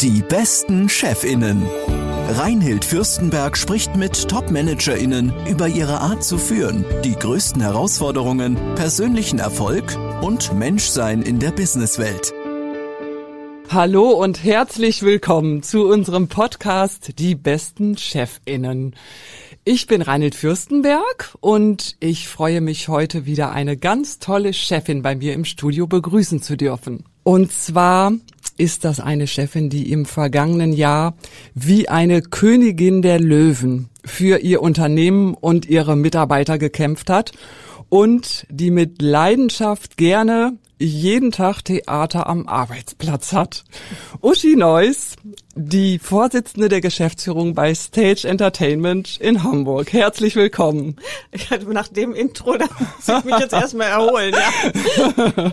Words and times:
Die 0.00 0.22
besten 0.22 0.88
Chefinnen. 0.88 1.62
Reinhild 2.30 2.86
Fürstenberg 2.86 3.54
spricht 3.54 3.96
mit 3.96 4.30
Top-ManagerInnen 4.30 5.30
über 5.46 5.68
ihre 5.68 6.00
Art 6.00 6.24
zu 6.24 6.38
führen, 6.38 6.86
die 7.04 7.12
größten 7.12 7.60
Herausforderungen, 7.60 8.56
persönlichen 8.76 9.40
Erfolg 9.40 9.94
und 10.22 10.54
Menschsein 10.54 11.20
in 11.20 11.38
der 11.38 11.50
Businesswelt. 11.50 12.32
Hallo 13.68 14.12
und 14.12 14.42
herzlich 14.42 15.02
willkommen 15.02 15.62
zu 15.62 15.86
unserem 15.86 16.28
Podcast 16.28 17.18
Die 17.18 17.34
besten 17.34 17.98
Chefinnen. 17.98 18.96
Ich 19.66 19.86
bin 19.86 20.00
Reinhild 20.00 20.34
Fürstenberg 20.34 21.36
und 21.40 21.96
ich 22.00 22.26
freue 22.26 22.62
mich 22.62 22.88
heute 22.88 23.26
wieder 23.26 23.52
eine 23.52 23.76
ganz 23.76 24.18
tolle 24.18 24.54
Chefin 24.54 25.02
bei 25.02 25.14
mir 25.14 25.34
im 25.34 25.44
Studio 25.44 25.86
begrüßen 25.86 26.40
zu 26.40 26.56
dürfen. 26.56 27.04
Und 27.30 27.52
zwar 27.52 28.12
ist 28.56 28.84
das 28.84 28.98
eine 28.98 29.28
Chefin, 29.28 29.70
die 29.70 29.92
im 29.92 30.04
vergangenen 30.04 30.72
Jahr 30.72 31.14
wie 31.54 31.88
eine 31.88 32.22
Königin 32.22 33.02
der 33.02 33.20
Löwen 33.20 33.88
für 34.04 34.38
ihr 34.38 34.60
Unternehmen 34.60 35.34
und 35.34 35.64
ihre 35.64 35.94
Mitarbeiter 35.94 36.58
gekämpft 36.58 37.08
hat 37.08 37.30
und 37.88 38.48
die 38.50 38.72
mit 38.72 39.00
Leidenschaft 39.00 39.96
gerne 39.96 40.58
jeden 40.80 41.30
Tag 41.30 41.62
Theater 41.62 42.26
am 42.26 42.48
Arbeitsplatz 42.48 43.32
hat. 43.32 43.64
Uschi 44.22 44.56
Neuss, 44.56 45.16
die 45.54 45.98
Vorsitzende 45.98 46.70
der 46.70 46.80
Geschäftsführung 46.80 47.54
bei 47.54 47.74
Stage 47.74 48.26
Entertainment 48.26 49.18
in 49.20 49.42
Hamburg. 49.42 49.92
Herzlich 49.92 50.36
willkommen. 50.36 50.96
Ich 51.32 51.50
hatte 51.50 51.70
nach 51.70 51.88
dem 51.88 52.14
Intro, 52.14 52.56
da 52.56 52.64
muss 52.64 53.18
ich 53.18 53.24
mich 53.24 53.38
jetzt 53.38 53.52
erstmal 53.52 53.88
erholen. 53.88 54.34
Ja. 54.34 55.52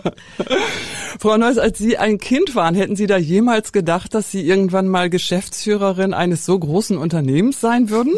Frau 1.18 1.36
Neuss, 1.36 1.58
als 1.58 1.78
Sie 1.78 1.98
ein 1.98 2.18
Kind 2.18 2.54
waren, 2.54 2.74
hätten 2.74 2.96
Sie 2.96 3.06
da 3.06 3.18
jemals 3.18 3.72
gedacht, 3.72 4.14
dass 4.14 4.30
Sie 4.30 4.46
irgendwann 4.46 4.88
mal 4.88 5.10
Geschäftsführerin 5.10 6.14
eines 6.14 6.46
so 6.46 6.58
großen 6.58 6.96
Unternehmens 6.96 7.60
sein 7.60 7.90
würden? 7.90 8.14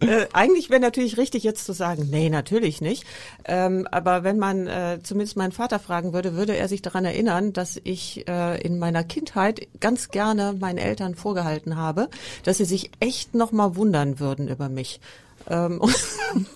Äh, 0.00 0.26
eigentlich 0.32 0.70
wäre 0.70 0.80
natürlich 0.80 1.16
richtig 1.18 1.42
jetzt 1.42 1.64
zu 1.64 1.72
sagen, 1.72 2.08
nee, 2.10 2.30
natürlich 2.30 2.80
nicht. 2.80 3.04
Ähm, 3.44 3.86
aber 3.90 4.24
wenn 4.24 4.38
man 4.38 4.66
äh, 4.66 4.98
zumindest 5.02 5.36
meinen 5.36 5.52
Vater 5.52 5.78
fragen 5.78 6.12
würde, 6.12 6.34
würde 6.34 6.56
er 6.56 6.68
sich 6.68 6.82
daran 6.82 7.04
erinnern, 7.04 7.52
dass 7.52 7.80
ich 7.82 8.26
äh, 8.28 8.60
in 8.60 8.78
meiner 8.78 9.04
Kindheit 9.04 9.68
ganz 9.80 10.10
gerne 10.10 10.54
meinen 10.58 10.78
Eltern 10.78 11.14
vorgehalten 11.14 11.76
habe, 11.76 12.08
dass 12.44 12.58
sie 12.58 12.64
sich 12.64 12.90
echt 13.00 13.34
noch 13.34 13.52
mal 13.52 13.76
wundern 13.76 14.20
würden 14.20 14.48
über 14.48 14.68
mich. 14.68 15.00
Ähm, 15.48 15.80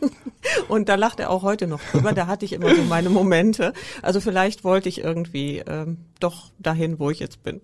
und 0.68 0.88
da 0.88 0.94
lacht 0.94 1.20
er 1.20 1.30
auch 1.30 1.42
heute 1.42 1.66
noch 1.66 1.80
drüber. 1.92 2.12
Da 2.12 2.26
hatte 2.26 2.44
ich 2.44 2.52
immer 2.52 2.74
so 2.74 2.82
meine 2.82 3.10
Momente. 3.10 3.72
Also 4.02 4.20
vielleicht 4.20 4.64
wollte 4.64 4.88
ich 4.88 5.02
irgendwie 5.02 5.62
ähm, 5.66 5.98
doch 6.18 6.50
dahin, 6.58 6.98
wo 6.98 7.10
ich 7.10 7.18
jetzt 7.18 7.42
bin. 7.42 7.60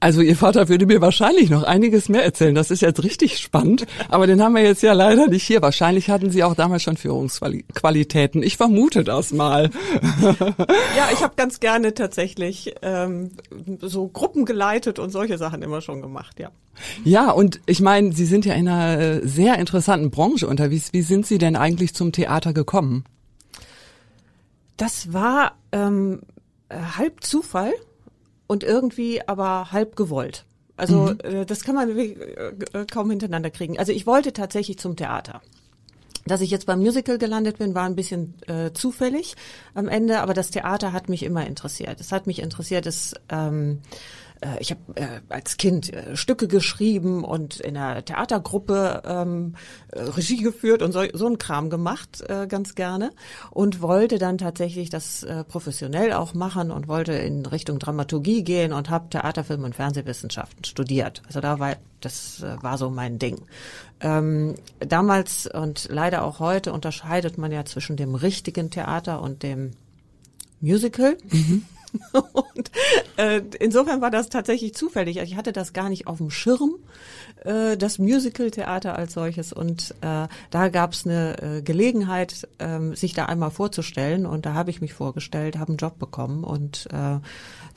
Also 0.00 0.20
Ihr 0.20 0.36
Vater 0.36 0.68
würde 0.68 0.86
mir 0.86 1.00
wahrscheinlich 1.00 1.50
noch 1.50 1.62
einiges 1.62 2.08
mehr 2.08 2.24
erzählen. 2.24 2.54
Das 2.54 2.70
ist 2.70 2.82
jetzt 2.82 3.02
richtig 3.02 3.38
spannend. 3.38 3.86
Aber 4.08 4.26
den 4.26 4.42
haben 4.42 4.54
wir 4.54 4.62
jetzt 4.62 4.82
ja 4.82 4.92
leider 4.92 5.26
nicht 5.28 5.44
hier. 5.44 5.62
Wahrscheinlich 5.62 6.10
hatten 6.10 6.30
Sie 6.30 6.44
auch 6.44 6.54
damals 6.54 6.82
schon 6.82 6.96
Führungsqualitäten. 6.96 8.42
Ich 8.42 8.56
vermute 8.56 9.04
das 9.04 9.32
mal. 9.32 9.70
Ja, 10.96 11.08
ich 11.12 11.22
habe 11.22 11.34
ganz 11.36 11.60
gerne 11.60 11.94
tatsächlich 11.94 12.74
ähm, 12.82 13.32
so 13.80 14.08
Gruppen 14.08 14.44
geleitet 14.44 14.98
und 14.98 15.10
solche 15.10 15.38
Sachen 15.38 15.62
immer 15.62 15.80
schon 15.80 16.02
gemacht. 16.02 16.38
Ja. 16.38 16.50
Ja, 17.04 17.30
und 17.30 17.60
ich 17.66 17.80
meine, 17.80 18.12
Sie 18.12 18.26
sind 18.26 18.44
ja 18.44 18.54
in 18.54 18.68
einer 18.68 19.00
äh, 19.00 19.26
sehr 19.26 19.58
interessanten 19.58 20.10
Branche 20.10 20.46
unterwegs. 20.46 20.65
Wie 20.70 21.02
sind 21.02 21.26
Sie 21.26 21.38
denn 21.38 21.56
eigentlich 21.56 21.94
zum 21.94 22.12
Theater 22.12 22.52
gekommen? 22.52 23.04
Das 24.76 25.12
war 25.12 25.56
ähm, 25.72 26.20
äh, 26.68 26.78
halb 26.78 27.24
Zufall 27.24 27.72
und 28.46 28.62
irgendwie 28.62 29.26
aber 29.26 29.72
halb 29.72 29.96
gewollt. 29.96 30.44
Also 30.76 31.14
mhm. 31.14 31.18
äh, 31.22 31.46
das 31.46 31.64
kann 31.64 31.74
man 31.74 31.96
äh, 31.96 32.14
kaum 32.90 33.10
hintereinander 33.10 33.50
kriegen. 33.50 33.78
Also 33.78 33.92
ich 33.92 34.06
wollte 34.06 34.32
tatsächlich 34.32 34.78
zum 34.78 34.96
Theater. 34.96 35.40
Dass 36.26 36.40
ich 36.40 36.50
jetzt 36.50 36.66
beim 36.66 36.80
Musical 36.80 37.18
gelandet 37.18 37.58
bin, 37.58 37.74
war 37.74 37.84
ein 37.84 37.94
bisschen 37.94 38.34
äh, 38.48 38.72
zufällig 38.72 39.36
am 39.74 39.86
Ende, 39.86 40.20
aber 40.20 40.34
das 40.34 40.50
Theater 40.50 40.92
hat 40.92 41.08
mich 41.08 41.22
immer 41.22 41.46
interessiert. 41.46 42.00
Es 42.00 42.10
hat 42.10 42.26
mich 42.26 42.42
interessiert, 42.42 42.84
es 42.86 43.14
ähm, 43.28 43.80
äh, 44.40 44.60
ich 44.60 44.70
habe 44.70 44.80
äh, 44.94 45.20
als 45.28 45.56
Kind 45.56 45.92
äh, 45.92 46.16
Stücke 46.16 46.48
geschrieben 46.48 47.24
und 47.24 47.60
in 47.60 47.76
einer 47.76 48.04
Theatergruppe 48.04 49.02
ähm, 49.06 49.54
äh, 49.92 50.02
Regie 50.02 50.42
geführt 50.42 50.82
und 50.82 50.92
so, 50.92 51.02
so 51.12 51.26
ein 51.26 51.38
Kram 51.38 51.70
gemacht, 51.70 52.22
äh, 52.28 52.46
ganz 52.46 52.74
gerne. 52.74 53.10
Und 53.50 53.80
wollte 53.80 54.18
dann 54.18 54.38
tatsächlich 54.38 54.90
das 54.90 55.22
äh, 55.22 55.44
professionell 55.44 56.12
auch 56.12 56.34
machen 56.34 56.70
und 56.70 56.88
wollte 56.88 57.12
in 57.12 57.46
Richtung 57.46 57.78
Dramaturgie 57.78 58.44
gehen 58.44 58.72
und 58.72 58.90
habe 58.90 59.08
Theaterfilm 59.10 59.64
und 59.64 59.74
Fernsehwissenschaften 59.74 60.64
studiert. 60.64 61.22
Also 61.26 61.40
da 61.40 61.58
war 61.58 61.76
das 62.00 62.42
äh, 62.42 62.62
war 62.62 62.78
so 62.78 62.90
mein 62.90 63.18
Ding. 63.18 63.42
Ähm, 64.00 64.54
damals 64.80 65.46
und 65.46 65.88
leider 65.90 66.24
auch 66.24 66.40
heute 66.40 66.72
unterscheidet 66.72 67.38
man 67.38 67.50
ja 67.52 67.64
zwischen 67.64 67.96
dem 67.96 68.14
richtigen 68.14 68.70
Theater 68.70 69.22
und 69.22 69.42
dem 69.42 69.72
Musical. 70.60 71.16
Mhm. 71.30 71.62
Und 72.12 72.70
äh, 73.16 73.42
insofern 73.60 74.00
war 74.00 74.10
das 74.10 74.28
tatsächlich 74.28 74.74
zufällig. 74.74 75.20
Also 75.20 75.32
ich 75.32 75.36
hatte 75.36 75.52
das 75.52 75.72
gar 75.72 75.88
nicht 75.88 76.06
auf 76.06 76.18
dem 76.18 76.30
Schirm, 76.30 76.76
äh, 77.44 77.76
das 77.76 77.98
Musical-Theater 77.98 78.96
als 78.96 79.14
solches. 79.14 79.52
Und 79.52 79.94
äh, 80.00 80.28
da 80.50 80.68
gab 80.68 80.92
es 80.92 81.06
eine 81.06 81.58
äh, 81.58 81.62
Gelegenheit, 81.62 82.48
äh, 82.58 82.94
sich 82.94 83.14
da 83.14 83.26
einmal 83.26 83.50
vorzustellen. 83.50 84.26
Und 84.26 84.46
da 84.46 84.54
habe 84.54 84.70
ich 84.70 84.80
mich 84.80 84.92
vorgestellt, 84.92 85.58
habe 85.58 85.70
einen 85.70 85.78
Job 85.78 85.98
bekommen 85.98 86.44
und 86.44 86.86
äh, 86.92 87.18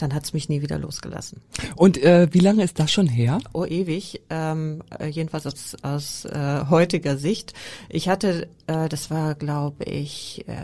dann 0.02 0.14
hat 0.14 0.24
es 0.24 0.34
mich 0.34 0.50
nie 0.50 0.62
wieder 0.62 0.80
losgelassen. 0.80 1.42
Und 1.76 1.98
äh, 1.98 2.28
wie 2.32 2.40
lange 2.40 2.64
ist 2.64 2.80
das 2.80 2.92
schon 2.92 3.08
her? 3.08 3.40
Oh, 3.54 3.66
ewig. 3.66 4.22
Ähm, 4.30 4.82
äh, 4.98 5.08
jedenfalls 5.08 5.46
aus, 5.46 5.76
aus 5.82 6.26
äh, 6.26 6.66
heutiger 6.70 7.18
Sicht. 7.18 7.54
Ich 7.90 8.10
hatte, 8.10 8.48
äh, 8.68 8.90
das 8.90 9.12
war, 9.12 9.36
glaube 9.36 9.84
ich, 9.84 10.46
äh, 10.48 10.56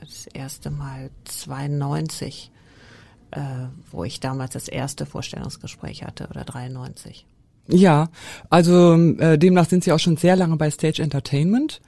das 0.00 0.26
erste 0.26 0.70
Mal 0.70 1.10
92 1.24 2.50
äh, 3.32 3.40
wo 3.90 4.04
ich 4.04 4.20
damals 4.20 4.52
das 4.52 4.68
erste 4.68 5.06
Vorstellungsgespräch 5.06 6.04
hatte 6.04 6.28
oder 6.30 6.44
93. 6.44 7.26
Ja, 7.68 8.08
also 8.50 8.94
äh, 8.94 9.38
demnach 9.38 9.68
sind 9.68 9.84
Sie 9.84 9.92
auch 9.92 9.98
schon 9.98 10.16
sehr 10.16 10.34
lange 10.36 10.56
bei 10.56 10.70
Stage 10.70 11.00
Entertainment. 11.00 11.80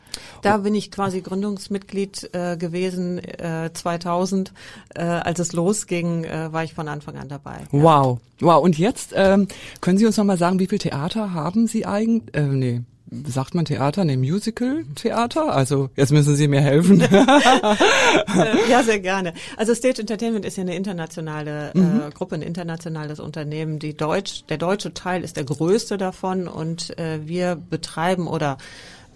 Da 0.42 0.58
bin 0.58 0.74
ich 0.74 0.92
quasi 0.92 1.20
Gründungsmitglied 1.20 2.30
äh, 2.32 2.56
gewesen 2.56 3.18
äh, 3.18 3.70
2000. 3.72 4.52
Äh, 4.94 5.02
als 5.02 5.40
es 5.40 5.52
losging, 5.52 6.24
äh, 6.24 6.52
war 6.52 6.62
ich 6.62 6.74
von 6.74 6.86
Anfang 6.86 7.16
an 7.16 7.28
dabei. 7.28 7.58
Ja. 7.72 7.82
Wow, 7.82 8.18
wow. 8.38 8.62
Und 8.62 8.78
jetzt 8.78 9.12
ähm, 9.16 9.48
können 9.80 9.98
Sie 9.98 10.06
uns 10.06 10.16
noch 10.16 10.24
mal 10.24 10.38
sagen, 10.38 10.60
wie 10.60 10.68
viel 10.68 10.78
Theater 10.78 11.34
haben 11.34 11.66
Sie 11.66 11.84
eigentlich? 11.84 12.34
Äh, 12.36 12.46
nee, 12.46 12.82
sagt 13.26 13.54
man 13.54 13.64
Theater, 13.64 14.04
ne 14.04 14.16
Musical-Theater? 14.16 15.54
Also 15.54 15.90
jetzt 15.96 16.12
müssen 16.12 16.34
Sie 16.36 16.48
mir 16.48 16.60
helfen. 16.60 17.00
ja, 18.70 18.82
sehr 18.82 19.00
gerne. 19.00 19.34
Also 19.56 19.74
Stage 19.74 20.00
Entertainment 20.00 20.44
ist 20.44 20.56
ja 20.56 20.62
eine 20.62 20.74
internationale 20.76 21.72
äh, 21.74 21.78
mhm. 21.78 22.10
Gruppe, 22.14 22.34
ein 22.36 22.42
internationales 22.42 23.20
Unternehmen. 23.20 23.78
Die 23.78 23.96
Deutsch, 23.96 24.44
der 24.48 24.58
deutsche 24.58 24.94
Teil 24.94 25.22
ist 25.24 25.36
der 25.36 25.44
größte 25.44 25.98
davon 25.98 26.48
und 26.48 26.98
äh, 26.98 27.26
wir 27.26 27.56
betreiben 27.56 28.26
oder 28.26 28.58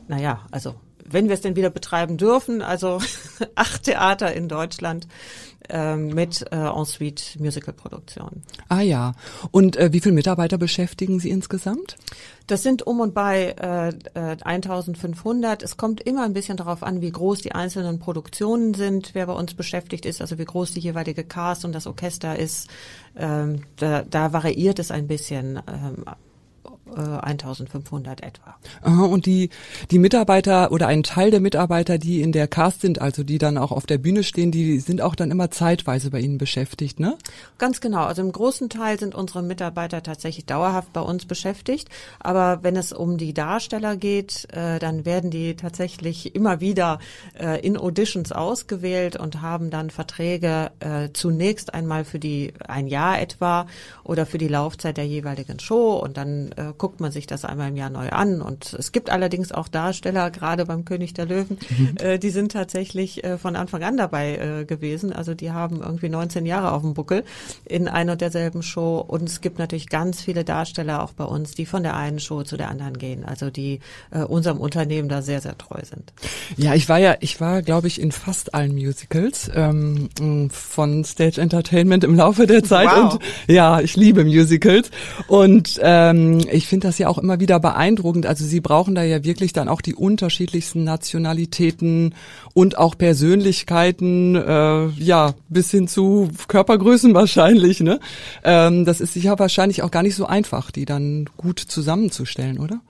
naja, 0.08 0.40
also 0.50 0.74
wenn 1.10 1.28
wir 1.28 1.34
es 1.34 1.40
denn 1.40 1.56
wieder 1.56 1.70
betreiben 1.70 2.16
dürfen, 2.16 2.62
also 2.62 3.00
acht 3.54 3.84
Theater 3.84 4.32
in 4.32 4.48
Deutschland 4.48 5.06
ähm, 5.68 6.08
mit 6.08 6.44
äh, 6.52 6.56
Ensuite 6.56 7.38
Musical-Produktion. 7.38 8.42
Ah 8.68 8.80
ja. 8.80 9.12
Und 9.50 9.76
äh, 9.76 9.92
wie 9.92 10.00
viele 10.00 10.14
Mitarbeiter 10.14 10.58
beschäftigen 10.58 11.20
Sie 11.20 11.30
insgesamt? 11.30 11.96
Das 12.46 12.62
sind 12.62 12.86
um 12.86 13.00
und 13.00 13.12
bei 13.12 13.54
äh, 13.58 13.92
1500. 14.42 15.62
Äh, 15.62 15.64
es 15.64 15.76
kommt 15.76 16.00
immer 16.00 16.24
ein 16.24 16.32
bisschen 16.32 16.56
darauf 16.56 16.82
an, 16.82 17.00
wie 17.00 17.10
groß 17.10 17.42
die 17.42 17.52
einzelnen 17.52 17.98
Produktionen 17.98 18.74
sind, 18.74 19.10
wer 19.14 19.26
bei 19.26 19.34
uns 19.34 19.54
beschäftigt 19.54 20.06
ist, 20.06 20.20
also 20.20 20.38
wie 20.38 20.44
groß 20.44 20.72
die 20.72 20.80
jeweilige 20.80 21.24
Cast 21.24 21.64
und 21.64 21.72
das 21.72 21.86
Orchester 21.86 22.38
ist. 22.38 22.68
Ähm, 23.16 23.62
da, 23.76 24.02
da 24.02 24.32
variiert 24.32 24.78
es 24.78 24.90
ein 24.90 25.06
bisschen. 25.06 25.60
Ähm, 25.66 26.04
1500 26.94 28.20
äh, 28.22 28.26
etwa. 28.26 28.56
Aha, 28.82 29.04
und 29.04 29.26
die, 29.26 29.50
die 29.90 29.98
Mitarbeiter 29.98 30.72
oder 30.72 30.86
ein 30.86 31.02
Teil 31.02 31.30
der 31.30 31.40
Mitarbeiter, 31.40 31.98
die 31.98 32.20
in 32.20 32.32
der 32.32 32.48
Cast 32.48 32.80
sind, 32.80 33.00
also 33.00 33.22
die 33.22 33.38
dann 33.38 33.58
auch 33.58 33.72
auf 33.72 33.86
der 33.86 33.98
Bühne 33.98 34.22
stehen, 34.22 34.50
die 34.50 34.80
sind 34.80 35.00
auch 35.00 35.14
dann 35.14 35.30
immer 35.30 35.50
zeitweise 35.50 36.10
bei 36.10 36.20
Ihnen 36.20 36.38
beschäftigt, 36.38 37.00
ne? 37.00 37.16
Ganz 37.58 37.80
genau. 37.80 38.04
Also 38.04 38.22
im 38.22 38.32
großen 38.32 38.68
Teil 38.68 38.98
sind 38.98 39.14
unsere 39.14 39.42
Mitarbeiter 39.42 40.02
tatsächlich 40.02 40.46
dauerhaft 40.46 40.92
bei 40.92 41.00
uns 41.00 41.26
beschäftigt. 41.26 41.88
Aber 42.20 42.62
wenn 42.62 42.76
es 42.76 42.92
um 42.92 43.18
die 43.18 43.34
Darsteller 43.34 43.96
geht, 43.96 44.46
äh, 44.52 44.78
dann 44.78 45.04
werden 45.04 45.30
die 45.30 45.56
tatsächlich 45.56 46.34
immer 46.34 46.60
wieder 46.60 46.98
äh, 47.38 47.60
in 47.60 47.76
Auditions 47.76 48.32
ausgewählt 48.32 49.16
und 49.16 49.42
haben 49.42 49.70
dann 49.70 49.90
Verträge 49.90 50.70
äh, 50.80 51.08
zunächst 51.12 51.74
einmal 51.74 52.04
für 52.04 52.18
die 52.18 52.52
ein 52.66 52.86
Jahr 52.86 53.20
etwa 53.20 53.66
oder 54.04 54.26
für 54.26 54.38
die 54.38 54.48
Laufzeit 54.48 54.96
der 54.96 55.06
jeweiligen 55.06 55.58
Show 55.58 55.96
und 55.96 56.16
dann 56.16 56.52
äh, 56.52 56.72
guckt 56.78 57.00
man 57.00 57.12
sich 57.12 57.26
das 57.26 57.44
einmal 57.44 57.68
im 57.68 57.76
Jahr 57.76 57.90
neu 57.90 58.08
an. 58.10 58.40
Und 58.40 58.74
es 58.74 58.92
gibt 58.92 59.10
allerdings 59.10 59.52
auch 59.52 59.68
Darsteller, 59.68 60.30
gerade 60.30 60.64
beim 60.66 60.84
König 60.84 61.14
der 61.14 61.26
Löwen, 61.26 61.58
mhm. 61.76 61.96
äh, 62.00 62.18
die 62.18 62.30
sind 62.30 62.52
tatsächlich 62.52 63.24
äh, 63.24 63.38
von 63.38 63.56
Anfang 63.56 63.82
an 63.82 63.96
dabei 63.96 64.36
äh, 64.36 64.64
gewesen. 64.64 65.12
Also 65.12 65.34
die 65.34 65.50
haben 65.50 65.80
irgendwie 65.82 66.08
19 66.08 66.46
Jahre 66.46 66.72
auf 66.72 66.82
dem 66.82 66.94
Buckel 66.94 67.24
in 67.64 67.88
einer 67.88 68.12
und 68.12 68.20
derselben 68.20 68.62
Show. 68.62 68.98
Und 68.98 69.28
es 69.28 69.40
gibt 69.40 69.58
natürlich 69.58 69.88
ganz 69.88 70.20
viele 70.22 70.44
Darsteller 70.44 71.02
auch 71.02 71.12
bei 71.12 71.24
uns, 71.24 71.52
die 71.52 71.66
von 71.66 71.82
der 71.82 71.96
einen 71.96 72.20
Show 72.20 72.42
zu 72.42 72.56
der 72.56 72.68
anderen 72.68 72.98
gehen. 72.98 73.24
Also 73.24 73.50
die 73.50 73.80
äh, 74.10 74.22
unserem 74.22 74.58
Unternehmen 74.58 75.08
da 75.08 75.22
sehr, 75.22 75.40
sehr 75.40 75.56
treu 75.56 75.80
sind. 75.82 76.12
Ja, 76.56 76.74
ich 76.74 76.88
war 76.88 76.98
ja, 76.98 77.16
ich 77.20 77.40
war, 77.40 77.62
glaube 77.62 77.86
ich, 77.86 78.00
in 78.00 78.12
fast 78.12 78.54
allen 78.54 78.74
Musicals 78.74 79.50
ähm, 79.54 80.08
von 80.50 81.04
Stage 81.04 81.40
Entertainment 81.40 82.04
im 82.04 82.14
Laufe 82.14 82.46
der 82.46 82.64
Zeit. 82.64 82.88
Wow. 82.88 83.14
Und 83.14 83.22
ja, 83.46 83.80
ich 83.80 83.96
liebe 83.96 84.24
Musicals. 84.24 84.90
Und 85.26 85.78
ähm, 85.82 86.40
ich 86.50 86.66
finde 86.68 86.88
das 86.88 86.98
ja 86.98 87.08
auch 87.08 87.18
immer 87.18 87.40
wieder 87.40 87.58
beeindruckend. 87.60 88.26
Also 88.26 88.44
sie 88.44 88.60
brauchen 88.60 88.94
da 88.94 89.02
ja 89.02 89.24
wirklich 89.24 89.52
dann 89.52 89.68
auch 89.68 89.80
die 89.80 89.94
unterschiedlichsten 89.94 90.84
Nationalitäten 90.84 92.14
und 92.54 92.78
auch 92.78 92.96
Persönlichkeiten, 92.96 94.36
äh, 94.36 94.88
ja, 94.88 95.34
bis 95.48 95.70
hin 95.70 95.88
zu 95.88 96.28
Körpergrößen 96.46 97.14
wahrscheinlich. 97.14 97.80
Ne? 97.80 98.00
Ähm, 98.44 98.84
das 98.84 99.00
ist 99.00 99.14
sicher 99.14 99.38
wahrscheinlich 99.38 99.82
auch 99.82 99.90
gar 99.90 100.02
nicht 100.02 100.14
so 100.14 100.26
einfach, 100.26 100.70
die 100.70 100.84
dann 100.84 101.28
gut 101.36 101.58
zusammenzustellen, 101.58 102.58
oder? 102.58 102.80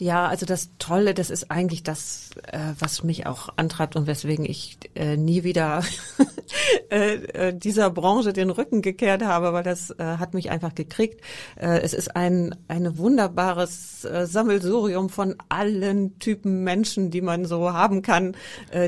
Ja, 0.00 0.28
also 0.28 0.46
das 0.46 0.70
Tolle, 0.78 1.12
das 1.12 1.28
ist 1.28 1.50
eigentlich 1.50 1.82
das, 1.82 2.30
äh, 2.50 2.58
was 2.78 3.04
mich 3.04 3.26
auch 3.26 3.50
antreibt 3.56 3.96
und 3.96 4.06
weswegen 4.06 4.46
ich 4.46 4.78
äh, 4.94 5.18
nie 5.18 5.44
wieder 5.44 5.84
äh, 6.90 7.16
äh, 7.16 7.54
dieser 7.54 7.90
Branche 7.90 8.32
den 8.32 8.48
Rücken 8.48 8.80
gekehrt 8.80 9.22
habe, 9.22 9.52
weil 9.52 9.62
das 9.62 9.90
äh, 9.90 10.02
hat 10.02 10.32
mich 10.32 10.50
einfach 10.50 10.74
gekriegt. 10.74 11.20
Äh, 11.56 11.80
es 11.80 11.92
ist 11.92 12.16
ein 12.16 12.56
ein 12.68 12.96
wunderbares 12.96 14.00
Sammelsurium 14.00 15.10
von 15.10 15.34
allen 15.50 16.18
Typen 16.18 16.64
Menschen, 16.64 17.10
die 17.10 17.20
man 17.20 17.44
so 17.44 17.72
haben 17.72 18.00
kann. 18.00 18.34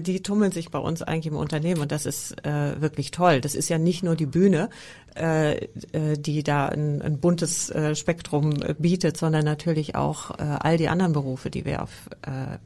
Die 0.02 0.22
tummeln 0.22 0.52
sich 0.52 0.70
bei 0.70 0.78
uns 0.78 1.02
eigentlich 1.02 1.26
im 1.26 1.36
Unternehmen 1.36 1.82
und 1.82 1.92
das 1.92 2.06
ist 2.06 2.34
wirklich 2.44 3.10
toll. 3.10 3.40
Das 3.40 3.54
ist 3.54 3.68
ja 3.68 3.78
nicht 3.78 4.02
nur 4.02 4.16
die 4.16 4.26
Bühne, 4.26 4.70
die 5.14 6.42
da 6.42 6.66
ein, 6.66 7.02
ein 7.02 7.18
buntes 7.20 7.72
Spektrum 7.94 8.54
bietet, 8.78 9.16
sondern 9.16 9.44
natürlich 9.44 9.94
auch 9.94 10.30
all 10.38 10.76
die 10.76 10.88
anderen 10.88 11.01
Berufe, 11.08 11.50
die 11.50 11.64
wir 11.64 11.82
auf, 11.82 11.90
äh, 12.22 12.58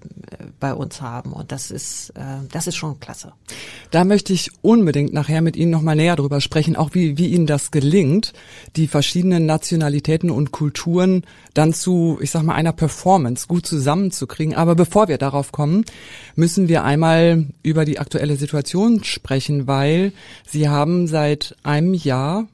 bei 0.60 0.74
uns 0.74 1.00
haben. 1.00 1.32
Und 1.32 1.52
das 1.52 1.70
ist, 1.70 2.10
äh, 2.10 2.22
das 2.50 2.66
ist 2.66 2.76
schon 2.76 3.00
klasse. 3.00 3.32
Da 3.90 4.04
möchte 4.04 4.32
ich 4.32 4.50
unbedingt 4.62 5.12
nachher 5.12 5.42
mit 5.42 5.56
Ihnen 5.56 5.70
nochmal 5.70 5.96
näher 5.96 6.16
drüber 6.16 6.40
sprechen, 6.40 6.76
auch 6.76 6.90
wie, 6.94 7.18
wie 7.18 7.28
Ihnen 7.28 7.46
das 7.46 7.70
gelingt, 7.70 8.32
die 8.76 8.88
verschiedenen 8.88 9.46
Nationalitäten 9.46 10.30
und 10.30 10.52
Kulturen 10.52 11.24
dann 11.54 11.72
zu, 11.72 12.18
ich 12.20 12.30
sag 12.30 12.42
mal, 12.42 12.54
einer 12.54 12.72
Performance 12.72 13.46
gut 13.46 13.66
zusammenzukriegen. 13.66 14.54
Aber 14.54 14.74
bevor 14.74 15.08
wir 15.08 15.18
darauf 15.18 15.52
kommen, 15.52 15.84
müssen 16.34 16.68
wir 16.68 16.84
einmal 16.84 17.46
über 17.62 17.84
die 17.84 17.98
aktuelle 17.98 18.36
Situation 18.36 19.04
sprechen, 19.04 19.66
weil 19.66 20.12
Sie 20.46 20.68
haben 20.68 21.06
seit 21.06 21.56
einem 21.62 21.94
Jahr 21.94 22.46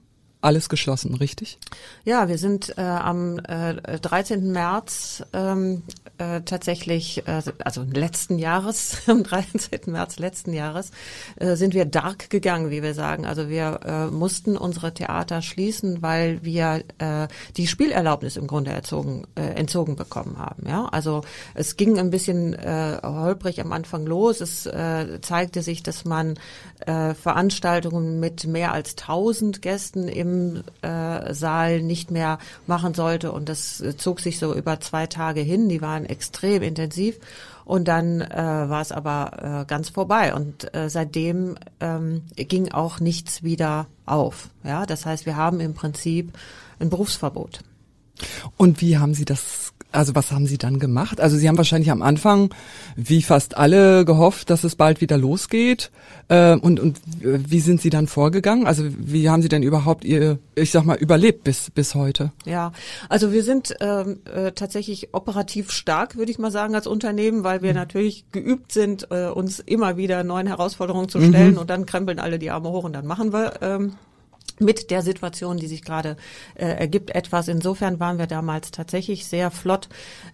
alles 0.43 0.69
geschlossen, 0.69 1.15
richtig? 1.15 1.59
Ja, 2.05 2.29
wir 2.29 2.37
sind 2.37 2.77
äh, 2.77 2.83
am 2.83 3.39
äh, 3.39 3.99
13. 4.01 4.51
März 4.51 5.23
ähm, 5.33 5.85
äh, 6.19 6.43
tatsächlich, 6.43 7.27
äh, 7.29 7.43
also 7.65 7.83
letzten 7.83 8.39
Jahres, 8.39 9.03
am 9.07 9.23
13. 9.23 9.81
März 9.87 10.19
letzten 10.19 10.53
Jahres, 10.53 10.91
äh, 11.37 11.55
sind 11.55 11.75
wir 11.75 11.85
dark 11.85 12.29
gegangen, 12.29 12.71
wie 12.71 12.83
wir 12.83 12.95
sagen. 12.95 13.25
Also 13.25 13.49
wir 13.49 13.81
äh, 13.85 14.07
mussten 14.07 14.57
unsere 14.57 14.93
Theater 14.93 15.43
schließen, 15.43 16.03
weil 16.03 16.43
wir 16.43 16.83
äh, 16.99 17.29
die 17.57 17.69
Spielerlaubnis 17.69 18.37
im 18.37 18.49
Grunde 18.49 18.73
erzogen, 18.73 19.23
äh, 19.37 19.43
entzogen 19.43 19.95
bekommen 19.95 20.39
haben. 20.39 20.67
Ja, 20.67 20.87
also 20.87 21.23
es 21.55 21.77
ging 21.77 22.01
ein 22.01 22.11
bisschen 22.11 22.55
äh, 22.55 22.99
holprig 23.03 23.61
am 23.61 23.73
Anfang 23.73 24.07
los. 24.07 24.41
Es 24.41 24.67
äh, 24.67 25.21
zeigte 25.21 25.63
sich, 25.63 25.85
dass 25.85 26.05
man 26.05 26.35
äh, 26.81 27.15
Veranstaltungen 27.15 28.19
mit 28.19 28.45
mehr 28.49 28.73
als 28.73 28.97
1000 28.97 29.63
Gästen 29.63 30.09
im 30.09 30.32
Saal 30.83 31.83
nicht 31.83 32.11
mehr 32.11 32.39
machen 32.67 32.95
sollte 32.95 33.33
und 33.33 33.49
das 33.49 33.83
zog 33.97 34.21
sich 34.21 34.39
so 34.39 34.55
über 34.55 34.81
zwei 34.81 35.07
Tage 35.07 35.41
hin. 35.41 35.69
Die 35.69 35.83
waren 35.83 36.05
extrem 36.07 36.63
intensiv. 36.63 37.19
Und 37.65 37.87
dann 37.87 38.21
äh, 38.21 38.37
war 38.37 38.81
es 38.81 38.93
aber 38.93 39.63
äh, 39.63 39.65
ganz 39.67 39.89
vorbei. 39.89 40.35
Und 40.35 40.75
äh, 40.75 40.91
seitdem 40.91 41.57
ähm, 41.81 42.23
ging 42.35 42.73
auch 42.73 43.01
nichts 43.01 43.43
wieder 43.43 43.87
auf. 44.05 44.51
Ja, 44.65 44.85
das 44.85 45.07
heißt, 45.07 45.27
wir 45.27 45.37
haben 45.37 45.61
im 45.61 45.75
Prinzip 45.75 46.37
ein 46.81 46.91
Berufsverbot. 46.91 47.61
Und 48.57 48.81
wie 48.81 48.99
haben 48.99 49.15
Sie 49.15 49.25
das 49.25 49.72
also 49.93 50.15
was 50.15 50.33
haben 50.33 50.47
Sie 50.47 50.59
dann 50.59 50.79
gemacht? 50.79 51.21
Also 51.21 51.37
Sie 51.37 51.49
haben 51.49 51.57
wahrscheinlich 51.57 51.91
am 51.91 52.03
Anfang, 52.03 52.51
wie 52.97 53.23
fast 53.23 53.57
alle, 53.57 54.05
gehofft, 54.05 54.51
dass 54.51 54.65
es 54.65 54.75
bald 54.75 55.01
wieder 55.01 55.19
losgeht. 55.19 55.91
Äh, 56.29 56.57
und, 56.57 56.81
und 56.81 57.01
wie 57.21 57.61
sind 57.61 57.81
Sie 57.81 57.91
dann 57.91 58.07
vorgegangen? 58.07 58.67
Also 58.67 58.85
wie 58.89 59.29
haben 59.29 59.43
Sie 59.43 59.49
denn 59.49 59.63
überhaupt 59.63 60.05
Ihr, 60.05 60.39
ich 60.55 60.71
sag 60.71 60.85
mal, 60.85 60.97
überlebt 60.97 61.45
bis, 61.45 61.71
bis 61.71 61.95
heute? 61.95 62.33
Ja, 62.45 62.73
also 63.09 63.33
wir 63.33 63.45
sind 63.45 63.75
ähm, 63.81 64.21
äh, 64.35 64.53
tatsächlich 64.53 65.13
operativ 65.13 65.71
stark, 65.71 66.17
würde 66.17 66.31
ich 66.31 66.39
mal 66.39 66.51
sagen, 66.51 66.75
als 66.75 66.87
Unternehmen, 66.87 67.45
weil 67.45 67.63
wir 67.63 67.71
mhm. 67.71 67.77
natürlich 67.77 68.25
geübt 68.33 68.73
sind, 68.73 69.09
äh, 69.11 69.27
uns 69.29 69.61
immer 69.61 69.97
wieder 69.97 70.25
neuen 70.25 70.47
Herausforderungen 70.47 71.09
zu 71.09 71.21
stellen 71.21 71.53
mhm. 71.53 71.59
und 71.59 71.71
dann 71.71 71.87
krempeln 71.87 72.19
alle 72.19 72.39
die 72.39 72.51
Arme 72.51 72.71
hoch 72.71 72.85
und 72.85 72.95
dann 72.95 73.07
machen 73.07 73.33
wir 73.33 73.55
ähm, 73.61 73.93
mit 74.63 74.91
der 74.91 75.03
Situation, 75.03 75.57
die 75.57 75.67
sich 75.67 75.83
gerade 75.83 76.17
äh, 76.55 76.67
ergibt, 76.67 77.15
etwas. 77.15 77.49
Insofern 77.49 78.01
waren 78.01 78.19
wir 78.19 78.27
damals 78.27 78.71
tatsächlich 78.71 79.27
sehr 79.27 79.51
flott, 79.51 79.89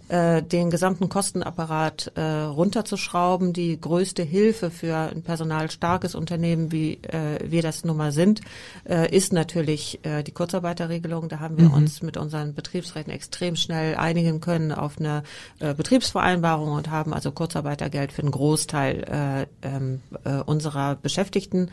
äh, 0.09 0.43
den 0.43 0.71
gesamten 0.71 1.09
Kostenapparat 1.09 2.13
äh, 2.15 2.23
runterzuschrauben. 2.23 3.53
Die 3.53 3.81
größte 3.81 4.23
Hilfe 4.23 4.71
für 4.71 4.97
ein 4.97 5.23
personalstarkes 5.23 6.15
Unternehmen, 6.15 6.73
wie 6.73 6.95
äh, 7.03 7.39
wir 7.45 7.63
das 7.63 7.85
nun 7.85 7.97
mal 7.97 8.13
sind, 8.13 8.41
äh, 8.89 9.15
ist 9.15 9.33
natürlich 9.33 10.01
äh, 10.05 10.23
die 10.23 10.33
Kurzarbeiterregelung. 10.33 11.29
Da 11.29 11.41
haben 11.41 11.57
wir 11.59 11.67
mhm. 11.67 11.75
uns 11.75 12.03
mit 12.03 12.17
unseren 12.17 12.55
Betriebsräten 12.55 13.13
extrem 13.13 13.57
schnell 13.57 13.97
einigen 13.97 14.41
können 14.41 14.73
auf 14.73 14.99
eine 14.99 15.23
äh, 15.61 15.75
Betriebsvereinbarung 15.75 16.71
und 16.73 16.91
haben 16.91 17.13
also 17.13 17.33
Kurzarbeitergeld 17.33 18.13
für 18.13 18.23
einen 18.23 18.31
Großteil 18.31 19.47
äh, 19.63 19.67
ähm, 19.67 20.01
äh, 20.25 20.43
unserer 20.43 20.97
Beschäftigten 20.97 21.71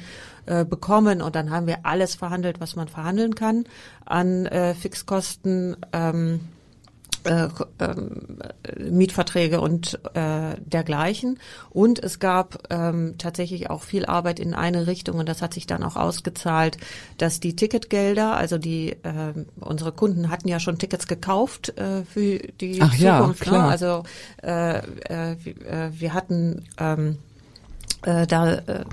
äh, 0.48 0.64
bekommen 0.64 1.24
und 1.24 1.36
dann 1.36 1.50
haben 1.50 1.66
wir 1.66 1.88
alles 1.88 2.14
verhandelt, 2.14 2.45
was 2.60 2.76
man 2.76 2.88
verhandeln 2.88 3.36
kann 3.36 3.66
an 4.06 4.46
äh, 4.46 4.74
Fixkosten. 4.74 5.78
Ähm, 5.94 6.40
äh, 7.26 7.48
ähm, 7.80 8.38
Mietverträge 8.78 9.60
und 9.60 10.00
äh, 10.14 10.56
dergleichen. 10.64 11.40
Und 11.72 11.98
es 11.98 12.20
gab 12.20 12.68
ähm, 12.70 13.16
tatsächlich 13.18 13.70
auch 13.72 13.82
viel 13.82 14.06
Arbeit 14.06 14.40
in 14.40 14.54
eine 14.54 14.86
Richtung 14.86 15.18
und 15.18 15.28
das 15.28 15.42
hat 15.42 15.54
sich 15.54 15.66
dann 15.66 15.82
auch 15.82 15.96
ausgezahlt, 15.96 16.78
dass 17.18 17.40
die 17.40 17.56
Ticketgelder, 17.56 18.38
also 18.38 18.60
die 18.60 18.92
äh, 18.92 19.34
unsere 19.60 19.92
Kunden 19.92 20.30
hatten 20.30 20.48
ja 20.48 20.60
schon 20.60 20.78
Tickets 20.78 21.08
gekauft 21.08 21.76
äh, 21.80 22.04
für 22.06 22.38
die 22.38 22.80
Ach 22.82 22.96
Zukunft. 22.96 23.02
Ja, 23.02 23.28
ne? 23.28 23.34
klar. 23.34 23.64
Ne? 23.64 23.72
Also 23.72 24.04
äh, 24.44 24.78
äh, 25.32 25.36
wir 25.92 26.14
hatten 26.14 26.66
ähm, 26.78 27.18
äh, 28.04 28.28
da 28.28 28.54
äh, 28.54 28.86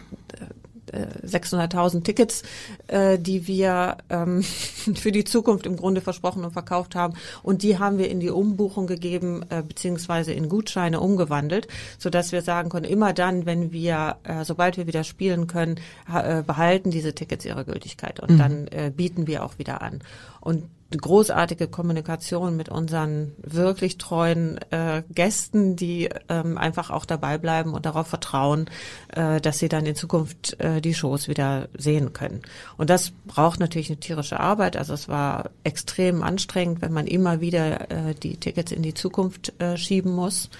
600.000 0.91 2.03
Tickets, 2.03 2.43
äh, 2.89 3.19
die 3.19 3.47
wir 3.47 3.99
ähm, 4.11 4.43
für 4.95 5.13
die 5.13 5.25
Zukunft 5.25 5.67
im 5.67 5.77
Grunde 5.77 6.01
versprochen 6.01 6.45
und 6.45 6.53
verkauft 6.53 6.95
haben. 6.95 7.15
Und 7.43 7.63
die 7.63 7.79
haben 7.79 7.99
wir 7.99 8.11
in 8.11 8.21
die 8.21 8.31
Umbuchung 8.31 8.87
gegeben, 8.87 9.45
äh, 9.49 9.63
beziehungsweise 9.63 10.33
in 10.33 10.49
Gutscheine 10.49 11.01
umgewandelt, 11.01 11.69
sodass 11.99 12.33
wir 12.33 12.43
sagen 12.43 12.71
können, 12.71 12.85
immer 12.85 13.13
dann, 13.13 13.47
wenn 13.47 13.73
wir, 13.73 14.17
äh, 14.25 14.45
sobald 14.45 14.77
wir 14.77 14.87
wieder 14.87 15.05
spielen 15.05 15.47
können, 15.47 15.81
äh, 16.13 16.43
behalten 16.43 16.91
diese 16.91 17.15
Tickets 17.15 17.45
ihre 17.45 17.65
Gültigkeit 17.65 18.21
und 18.21 18.33
mhm. 18.33 18.39
dann 18.39 18.67
äh, 18.69 18.93
bieten 18.95 19.27
wir 19.27 19.45
auch 19.45 19.59
wieder 19.59 19.83
an. 19.83 20.01
Und 20.41 20.65
großartige 20.99 21.69
Kommunikation 21.69 22.57
mit 22.57 22.69
unseren 22.69 23.33
wirklich 23.39 23.99
treuen 23.99 24.59
äh, 24.71 25.03
Gästen, 25.11 25.77
die 25.77 26.09
ähm, 26.29 26.59
einfach 26.59 26.91
auch 26.91 27.05
dabei 27.05 27.39
bleiben 27.39 27.75
und 27.75 27.87
darauf 27.87 28.07
vertrauen, 28.07 28.67
äh, 29.09 29.41
dass 29.41 29.59
sie 29.59 29.69
dann 29.69 29.87
in 29.87 29.95
Zukunft 29.95 30.59
äh, 30.61 30.81
die 30.81 30.95
Shows 30.95 31.29
wieder 31.29 31.69
sehen 31.77 32.13
können. 32.13 32.43
Und 32.77 32.91
das 32.91 33.13
braucht 33.27 33.61
natürlich 33.61 33.91
eine 33.91 34.01
tierische 34.01 34.41
Arbeit. 34.41 34.77
Also 34.77 34.95
es 34.95 35.09
war 35.09 35.51
extrem 35.65 36.23
anstrengend, 36.23 36.83
wenn 36.83 36.93
man 36.93 37.07
immer 37.07 37.41
wieder 37.41 37.91
äh, 37.91 38.15
die 38.15 38.37
Tickets 38.37 38.73
in 38.73 38.83
die 38.83 38.95
Zukunft 38.95 39.53
äh, 39.61 39.77
schieben 39.77 40.13
muss. 40.13 40.51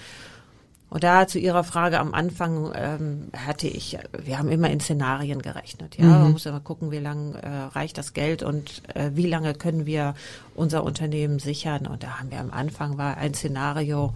Und 0.93 1.03
da 1.03 1.27
zu 1.27 1.39
Ihrer 1.39 1.63
Frage 1.63 1.99
am 1.99 2.13
Anfang 2.13 2.71
ähm, 2.75 3.29
hatte 3.35 3.67
ich, 3.67 3.97
wir 4.11 4.37
haben 4.37 4.51
immer 4.51 4.69
in 4.69 4.79
Szenarien 4.79 5.41
gerechnet. 5.41 5.97
Ja, 5.97 6.05
mhm. 6.05 6.11
man 6.11 6.31
muss 6.33 6.45
immer 6.45 6.59
gucken, 6.59 6.91
wie 6.91 6.99
lange 6.99 7.41
äh, 7.41 7.47
reicht 7.75 7.97
das 7.97 8.13
Geld 8.13 8.43
und 8.43 8.83
äh, 8.93 9.09
wie 9.15 9.25
lange 9.25 9.55
können 9.55 9.87
wir 9.87 10.13
unser 10.53 10.83
Unternehmen 10.83 11.39
sichern. 11.39 11.87
Und 11.87 12.03
da 12.03 12.19
haben 12.19 12.29
wir 12.29 12.39
am 12.39 12.51
Anfang 12.51 12.99
war 12.99 13.17
ein 13.17 13.33
Szenario, 13.33 14.13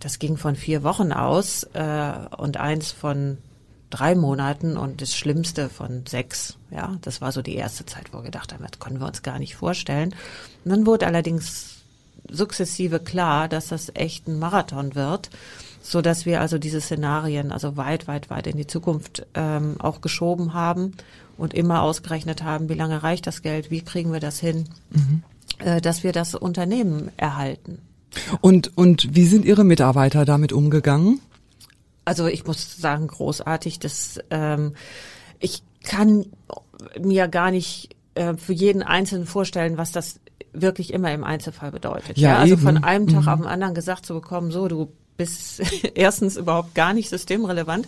das 0.00 0.18
ging 0.18 0.36
von 0.36 0.54
vier 0.54 0.82
Wochen 0.82 1.12
aus 1.12 1.64
äh, 1.72 2.12
und 2.36 2.58
eins 2.58 2.92
von 2.92 3.38
drei 3.88 4.14
Monaten 4.14 4.76
und 4.76 5.00
das 5.00 5.16
Schlimmste 5.16 5.70
von 5.70 6.04
sechs. 6.06 6.58
Ja, 6.70 6.98
das 7.00 7.22
war 7.22 7.32
so 7.32 7.40
die 7.40 7.54
erste 7.54 7.86
Zeit, 7.86 8.12
wo 8.12 8.18
wir 8.18 8.24
gedacht 8.24 8.52
haben, 8.52 8.66
das 8.70 8.78
können 8.78 9.00
wir 9.00 9.06
uns 9.06 9.22
gar 9.22 9.38
nicht 9.38 9.56
vorstellen. 9.56 10.14
Und 10.66 10.72
dann 10.72 10.84
wurde 10.84 11.06
allerdings 11.06 11.76
sukzessive 12.30 13.00
klar, 13.00 13.48
dass 13.48 13.68
das 13.68 13.90
echt 13.94 14.28
ein 14.28 14.38
Marathon 14.38 14.94
wird, 14.94 15.30
so 15.80 16.02
dass 16.02 16.26
wir 16.26 16.40
also 16.40 16.58
diese 16.58 16.80
Szenarien 16.80 17.52
also 17.52 17.76
weit, 17.76 18.08
weit, 18.08 18.30
weit 18.30 18.46
in 18.46 18.56
die 18.56 18.66
Zukunft 18.66 19.26
ähm, 19.34 19.76
auch 19.78 20.00
geschoben 20.00 20.54
haben 20.54 20.92
und 21.36 21.54
immer 21.54 21.82
ausgerechnet 21.82 22.42
haben, 22.42 22.68
wie 22.68 22.74
lange 22.74 23.02
reicht 23.02 23.26
das 23.26 23.42
Geld, 23.42 23.70
wie 23.70 23.82
kriegen 23.82 24.12
wir 24.12 24.20
das 24.20 24.38
hin, 24.40 24.64
mhm. 24.90 25.22
äh, 25.58 25.80
dass 25.80 26.02
wir 26.02 26.12
das 26.12 26.34
Unternehmen 26.34 27.10
erhalten. 27.16 27.78
Und 28.40 28.76
und 28.76 29.14
wie 29.14 29.26
sind 29.26 29.44
Ihre 29.44 29.64
Mitarbeiter 29.64 30.24
damit 30.24 30.52
umgegangen? 30.52 31.20
Also 32.04 32.26
ich 32.26 32.46
muss 32.46 32.76
sagen, 32.78 33.06
großartig. 33.06 33.78
Das 33.80 34.18
ähm, 34.30 34.72
ich 35.40 35.62
kann 35.84 36.26
mir 36.98 37.28
gar 37.28 37.50
nicht 37.50 37.94
äh, 38.14 38.34
für 38.34 38.52
jeden 38.52 38.82
Einzelnen 38.82 39.26
vorstellen, 39.26 39.76
was 39.76 39.92
das 39.92 40.20
wirklich 40.52 40.92
immer 40.92 41.12
im 41.12 41.24
Einzelfall 41.24 41.70
bedeutet. 41.70 42.18
Ja, 42.18 42.30
ja 42.30 42.38
also 42.38 42.54
eben. 42.54 42.62
von 42.62 42.84
einem 42.84 43.06
Tag 43.06 43.22
mhm. 43.22 43.28
auf 43.28 43.40
den 43.40 43.48
anderen 43.48 43.74
gesagt 43.74 44.06
zu 44.06 44.14
bekommen, 44.14 44.50
so 44.50 44.68
du 44.68 44.92
bist 45.18 45.60
erstens 45.94 46.38
überhaupt 46.38 46.74
gar 46.74 46.94
nicht 46.94 47.10
systemrelevant 47.10 47.86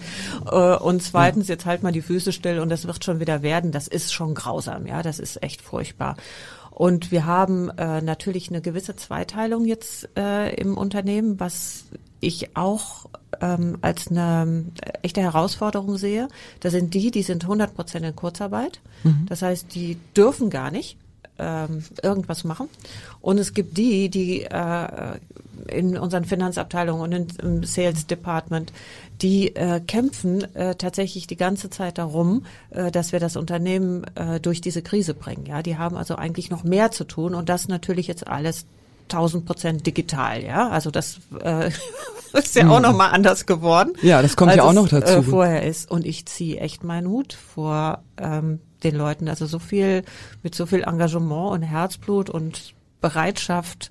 äh, 0.50 0.76
und 0.76 1.02
zweitens 1.02 1.48
jetzt 1.48 1.64
halt 1.64 1.82
mal 1.82 1.92
die 1.92 2.02
Füße 2.02 2.32
still 2.32 2.58
und 2.58 2.68
das 2.68 2.86
wird 2.86 3.02
schon 3.02 3.20
wieder 3.20 3.40
werden. 3.40 3.72
Das 3.72 3.88
ist 3.88 4.12
schon 4.12 4.34
grausam, 4.34 4.86
ja, 4.86 5.02
das 5.02 5.18
ist 5.18 5.42
echt 5.42 5.62
furchtbar. 5.62 6.16
Und 6.70 7.10
wir 7.10 7.26
haben 7.26 7.70
äh, 7.70 8.00
natürlich 8.00 8.48
eine 8.48 8.60
gewisse 8.60 8.96
Zweiteilung 8.96 9.64
jetzt 9.64 10.08
äh, 10.16 10.54
im 10.54 10.76
Unternehmen, 10.76 11.40
was 11.40 11.84
ich 12.20 12.56
auch 12.56 13.06
ähm, 13.40 13.78
als 13.80 14.08
eine 14.08 14.64
echte 15.02 15.20
Herausforderung 15.20 15.96
sehe. 15.96 16.28
Da 16.60 16.70
sind 16.70 16.94
die, 16.94 17.10
die 17.10 17.22
sind 17.22 17.44
100 17.44 17.74
Prozent 17.74 18.04
in 18.04 18.16
Kurzarbeit. 18.16 18.80
Mhm. 19.04 19.26
Das 19.28 19.42
heißt, 19.42 19.74
die 19.74 19.98
dürfen 20.16 20.50
gar 20.50 20.70
nicht 20.70 20.96
ähm, 21.38 21.82
irgendwas 22.02 22.44
machen. 22.44 22.68
Und 23.20 23.38
es 23.38 23.54
gibt 23.54 23.76
die, 23.76 24.08
die 24.08 24.42
äh, 24.42 25.18
in 25.72 25.96
unseren 25.96 26.24
Finanzabteilungen 26.24 27.14
und 27.14 27.38
im 27.42 27.64
Sales 27.64 28.06
Department, 28.06 28.72
die 29.22 29.54
äh, 29.56 29.80
kämpfen 29.80 30.54
äh, 30.54 30.74
tatsächlich 30.74 31.26
die 31.26 31.36
ganze 31.36 31.70
Zeit 31.70 31.98
darum, 31.98 32.44
äh, 32.70 32.90
dass 32.90 33.12
wir 33.12 33.20
das 33.20 33.36
Unternehmen 33.36 34.04
äh, 34.14 34.40
durch 34.40 34.60
diese 34.60 34.82
Krise 34.82 35.14
bringen. 35.14 35.46
Ja, 35.46 35.62
die 35.62 35.76
haben 35.76 35.96
also 35.96 36.16
eigentlich 36.16 36.50
noch 36.50 36.64
mehr 36.64 36.90
zu 36.90 37.04
tun 37.04 37.34
und 37.34 37.48
das 37.48 37.68
natürlich 37.68 38.06
jetzt 38.06 38.26
alles 38.26 38.66
1000 39.04 39.44
Prozent 39.44 39.86
digital. 39.86 40.42
Ja, 40.42 40.68
also 40.68 40.90
das 40.90 41.20
äh, 41.42 41.70
ist 42.32 42.54
ja 42.54 42.68
auch 42.68 42.80
noch 42.80 42.96
mal 42.96 43.08
anders 43.08 43.46
geworden. 43.46 43.92
Ja, 44.02 44.22
das 44.22 44.36
kommt 44.36 44.54
ja 44.54 44.62
auch 44.62 44.72
noch 44.72 44.84
es, 44.84 44.90
dazu. 44.90 45.18
Äh, 45.18 45.22
vorher 45.22 45.62
ist 45.64 45.90
und 45.90 46.06
ich 46.06 46.26
ziehe 46.26 46.58
echt 46.58 46.84
meinen 46.84 47.08
Hut 47.08 47.32
vor 47.32 48.02
ähm, 48.16 48.60
den 48.82 48.96
Leuten. 48.96 49.28
Also 49.28 49.46
so 49.46 49.58
viel 49.58 50.04
mit 50.42 50.54
so 50.54 50.66
viel 50.66 50.82
Engagement 50.82 51.52
und 51.52 51.62
Herzblut 51.62 52.30
und 52.30 52.74
Bereitschaft 53.00 53.90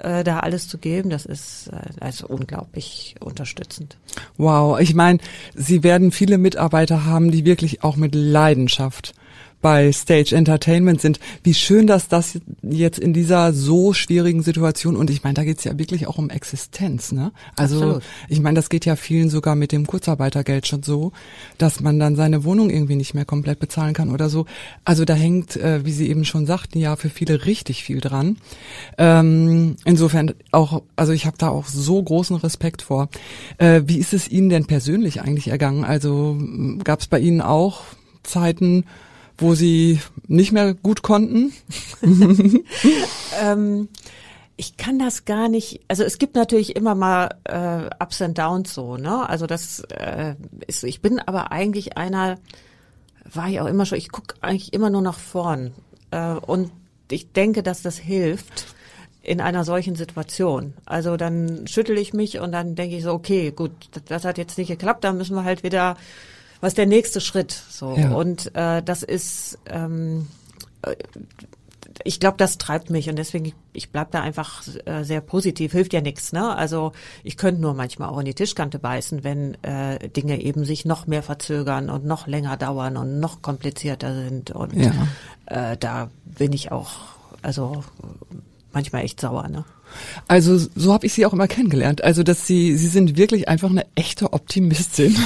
äh, 0.00 0.24
da 0.24 0.40
alles 0.40 0.68
zu 0.68 0.78
geben, 0.78 1.10
das 1.10 1.26
ist 1.26 1.68
äh, 1.68 1.76
also 2.00 2.26
unglaublich 2.26 3.14
unterstützend. 3.20 3.96
Wow, 4.36 4.80
ich 4.80 4.94
meine, 4.94 5.18
Sie 5.54 5.82
werden 5.82 6.12
viele 6.12 6.38
Mitarbeiter 6.38 7.04
haben, 7.04 7.30
die 7.30 7.44
wirklich 7.44 7.84
auch 7.84 7.96
mit 7.96 8.14
Leidenschaft 8.14 9.14
bei 9.60 9.92
Stage 9.92 10.34
Entertainment 10.34 11.00
sind. 11.00 11.20
Wie 11.42 11.54
schön, 11.54 11.86
dass 11.86 12.08
das 12.08 12.38
jetzt 12.62 12.98
in 12.98 13.12
dieser 13.12 13.52
so 13.52 13.92
schwierigen 13.92 14.42
Situation 14.42 14.96
und 14.96 15.10
ich 15.10 15.22
meine, 15.22 15.34
da 15.34 15.44
geht's 15.44 15.64
ja 15.64 15.78
wirklich 15.78 16.06
auch 16.06 16.18
um 16.18 16.30
Existenz, 16.30 17.12
ne? 17.12 17.32
Also 17.56 17.76
Absolut. 17.76 18.02
ich 18.28 18.40
meine, 18.40 18.56
das 18.56 18.70
geht 18.70 18.86
ja 18.86 18.96
vielen 18.96 19.28
sogar 19.30 19.56
mit 19.56 19.72
dem 19.72 19.86
Kurzarbeitergeld 19.86 20.66
schon 20.66 20.82
so, 20.82 21.12
dass 21.58 21.80
man 21.80 21.98
dann 21.98 22.16
seine 22.16 22.44
Wohnung 22.44 22.70
irgendwie 22.70 22.96
nicht 22.96 23.14
mehr 23.14 23.24
komplett 23.24 23.58
bezahlen 23.58 23.92
kann 23.92 24.10
oder 24.10 24.28
so. 24.28 24.46
Also 24.84 25.04
da 25.04 25.14
hängt, 25.14 25.56
äh, 25.56 25.84
wie 25.84 25.92
Sie 25.92 26.08
eben 26.08 26.24
schon 26.24 26.46
sagten, 26.46 26.78
ja 26.78 26.96
für 26.96 27.10
viele 27.10 27.46
richtig 27.46 27.84
viel 27.84 28.00
dran. 28.00 28.38
Ähm, 28.98 29.76
insofern 29.84 30.34
auch, 30.52 30.82
also 30.96 31.12
ich 31.12 31.26
habe 31.26 31.36
da 31.38 31.48
auch 31.48 31.66
so 31.66 32.02
großen 32.02 32.36
Respekt 32.36 32.82
vor. 32.82 33.08
Äh, 33.58 33.82
wie 33.86 33.98
ist 33.98 34.12
es 34.12 34.28
Ihnen 34.28 34.48
denn 34.48 34.66
persönlich 34.66 35.20
eigentlich 35.20 35.48
ergangen? 35.48 35.84
Also 35.84 36.38
gab 36.82 37.00
es 37.00 37.06
bei 37.06 37.18
Ihnen 37.18 37.40
auch 37.40 37.82
Zeiten, 38.22 38.84
wo 39.40 39.54
sie 39.54 40.00
nicht 40.26 40.52
mehr 40.52 40.74
gut 40.74 41.02
konnten? 41.02 41.52
ähm, 43.42 43.88
ich 44.56 44.76
kann 44.76 44.98
das 44.98 45.24
gar 45.24 45.48
nicht. 45.48 45.80
Also 45.88 46.04
es 46.04 46.18
gibt 46.18 46.34
natürlich 46.34 46.76
immer 46.76 46.94
mal 46.94 47.30
äh, 47.44 47.88
Ups 48.02 48.20
and 48.20 48.36
Downs 48.38 48.74
so, 48.74 48.96
ne? 48.96 49.28
Also 49.28 49.46
das 49.46 49.80
äh, 49.88 50.34
ist. 50.66 50.84
Ich 50.84 51.00
bin 51.00 51.18
aber 51.18 51.50
eigentlich 51.50 51.96
einer. 51.96 52.38
War 53.32 53.48
ich 53.48 53.60
auch 53.60 53.66
immer 53.66 53.86
schon. 53.86 53.98
Ich 53.98 54.10
gucke 54.10 54.34
eigentlich 54.42 54.72
immer 54.72 54.90
nur 54.90 55.02
nach 55.02 55.18
vorn 55.18 55.72
äh, 56.10 56.32
und 56.32 56.70
ich 57.10 57.32
denke, 57.32 57.62
dass 57.62 57.82
das 57.82 57.96
hilft 57.96 58.66
in 59.22 59.40
einer 59.40 59.64
solchen 59.64 59.94
Situation. 59.94 60.74
Also 60.86 61.16
dann 61.16 61.66
schüttel 61.66 61.98
ich 61.98 62.12
mich 62.12 62.38
und 62.38 62.52
dann 62.52 62.74
denke 62.74 62.96
ich 62.96 63.02
so, 63.02 63.12
okay, 63.12 63.52
gut, 63.52 63.72
das 64.06 64.24
hat 64.24 64.38
jetzt 64.38 64.58
nicht 64.58 64.68
geklappt, 64.68 65.04
dann 65.04 65.16
müssen 65.16 65.36
wir 65.36 65.44
halt 65.44 65.62
wieder 65.62 65.96
was 66.60 66.72
ist 66.72 66.78
der 66.78 66.86
nächste 66.86 67.20
Schritt? 67.20 67.52
So 67.70 67.96
ja. 67.96 68.10
und 68.12 68.54
äh, 68.54 68.82
das 68.82 69.02
ist, 69.02 69.58
ähm, 69.66 70.28
äh, 70.82 70.94
ich 72.04 72.20
glaube, 72.20 72.36
das 72.38 72.58
treibt 72.58 72.90
mich 72.90 73.08
und 73.08 73.16
deswegen 73.16 73.52
ich 73.72 73.90
bleib 73.90 74.10
da 74.10 74.20
einfach 74.20 74.62
äh, 74.84 75.02
sehr 75.04 75.20
positiv. 75.20 75.72
Hilft 75.72 75.92
ja 75.92 76.00
nichts, 76.00 76.32
ne? 76.32 76.54
Also 76.56 76.92
ich 77.24 77.36
könnte 77.36 77.60
nur 77.60 77.74
manchmal 77.74 78.08
auch 78.08 78.18
in 78.18 78.24
die 78.24 78.34
Tischkante 78.34 78.78
beißen, 78.78 79.24
wenn 79.24 79.62
äh, 79.62 80.08
Dinge 80.08 80.40
eben 80.40 80.64
sich 80.64 80.84
noch 80.84 81.06
mehr 81.06 81.22
verzögern 81.22 81.90
und 81.90 82.04
noch 82.04 82.26
länger 82.26 82.56
dauern 82.56 82.96
und 82.96 83.20
noch 83.20 83.42
komplizierter 83.42 84.14
sind 84.14 84.50
und 84.50 84.74
ja. 84.74 84.92
äh, 85.46 85.76
da 85.76 86.10
bin 86.24 86.52
ich 86.52 86.72
auch 86.72 86.90
also 87.42 87.84
manchmal 88.72 89.04
echt 89.04 89.20
sauer, 89.20 89.48
ne? 89.48 89.64
Also 90.28 90.58
so 90.74 90.92
habe 90.92 91.06
ich 91.06 91.12
sie 91.12 91.26
auch 91.26 91.32
immer 91.32 91.48
kennengelernt. 91.48 92.02
Also 92.04 92.22
dass 92.22 92.46
sie 92.46 92.76
sie 92.76 92.88
sind 92.88 93.16
wirklich 93.16 93.48
einfach 93.48 93.70
eine 93.70 93.86
echte 93.94 94.32
Optimistin 94.32 95.16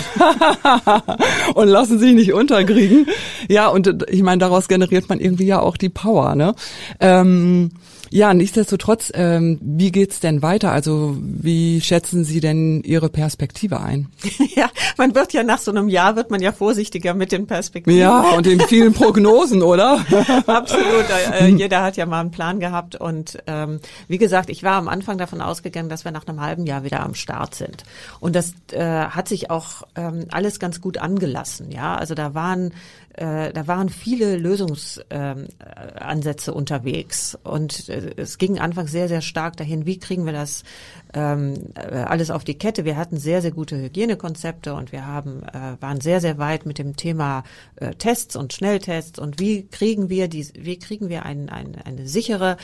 und 1.54 1.68
lassen 1.68 1.98
sich 1.98 2.14
nicht 2.14 2.32
unterkriegen. 2.32 3.06
Ja 3.48 3.68
und 3.68 4.06
ich 4.08 4.22
meine 4.22 4.38
daraus 4.38 4.68
generiert 4.68 5.08
man 5.08 5.20
irgendwie 5.20 5.46
ja 5.46 5.60
auch 5.60 5.76
die 5.76 5.88
Power. 5.88 6.34
Ne? 6.34 6.54
Ähm, 7.00 7.70
ja, 8.14 8.32
nichtsdestotrotz, 8.32 9.10
ähm, 9.12 9.58
wie 9.60 9.90
geht's 9.90 10.20
denn 10.20 10.40
weiter? 10.40 10.70
Also 10.70 11.16
wie 11.18 11.80
schätzen 11.80 12.22
Sie 12.22 12.38
denn 12.38 12.80
Ihre 12.84 13.08
Perspektive 13.08 13.80
ein? 13.80 14.06
ja, 14.54 14.70
man 14.96 15.16
wird 15.16 15.32
ja 15.32 15.42
nach 15.42 15.58
so 15.58 15.72
einem 15.72 15.88
Jahr 15.88 16.14
wird 16.14 16.30
man 16.30 16.40
ja 16.40 16.52
vorsichtiger 16.52 17.12
mit 17.12 17.32
den 17.32 17.48
Perspektiven. 17.48 17.98
Ja, 17.98 18.20
und 18.36 18.46
den 18.46 18.60
vielen 18.60 18.92
Prognosen, 18.94 19.62
oder? 19.62 20.06
Absolut. 20.46 20.84
Äh, 21.34 21.48
jeder 21.48 21.82
hat 21.82 21.96
ja 21.96 22.06
mal 22.06 22.20
einen 22.20 22.30
Plan 22.30 22.60
gehabt 22.60 22.96
und 22.96 23.38
ähm, 23.46 23.80
wie 24.08 24.18
gesagt, 24.18 24.50
ich 24.50 24.62
war 24.62 24.74
am 24.74 24.88
Anfang 24.88 25.16
davon 25.16 25.40
ausgegangen, 25.40 25.88
dass 25.88 26.04
wir 26.04 26.12
nach 26.12 26.26
einem 26.26 26.40
halben 26.40 26.66
Jahr 26.66 26.84
wieder 26.84 27.00
am 27.00 27.14
Start 27.14 27.54
sind. 27.54 27.84
Und 28.20 28.36
das 28.36 28.52
äh, 28.72 28.84
hat 28.84 29.26
sich 29.28 29.50
auch 29.50 29.82
ähm, 29.96 30.26
alles 30.30 30.60
ganz 30.60 30.80
gut 30.80 30.98
angelassen. 30.98 31.70
Ja, 31.70 31.96
also 31.96 32.14
da 32.14 32.34
waren 32.34 32.72
äh, 33.16 33.52
da 33.52 33.66
waren 33.66 33.88
viele 33.88 34.36
Lösungsansätze 34.36 36.50
ähm, 36.50 36.56
unterwegs 36.56 37.38
und 37.42 37.88
äh, 37.88 38.12
es 38.16 38.38
ging 38.38 38.58
anfangs 38.58 38.90
sehr, 38.90 39.08
sehr 39.08 39.20
stark 39.20 39.56
dahin, 39.56 39.86
wie 39.86 39.98
kriegen 39.98 40.26
wir 40.26 40.32
das 40.32 40.64
ähm, 41.12 41.54
äh, 41.74 41.98
alles 41.98 42.30
auf 42.30 42.44
die 42.44 42.58
Kette. 42.58 42.84
Wir 42.84 42.96
hatten 42.96 43.16
sehr, 43.16 43.40
sehr 43.40 43.52
gute 43.52 43.76
Hygienekonzepte 43.76 44.74
und 44.74 44.90
wir 44.90 45.06
haben, 45.06 45.42
äh, 45.44 45.80
waren 45.80 46.00
sehr, 46.00 46.20
sehr 46.20 46.38
weit 46.38 46.66
mit 46.66 46.78
dem 46.78 46.96
Thema 46.96 47.44
äh, 47.76 47.94
Tests 47.94 48.34
und 48.34 48.52
Schnelltests 48.52 49.18
und 49.18 49.38
wie 49.38 49.66
kriegen 49.66 50.08
wir 50.08 50.28
die, 50.28 50.48
wie 50.58 50.78
kriegen 50.78 51.08
wir 51.08 51.24
ein, 51.24 51.48
ein, 51.48 51.76
eine 51.84 52.08
sichere 52.08 52.56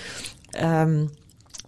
ähm, 0.55 1.11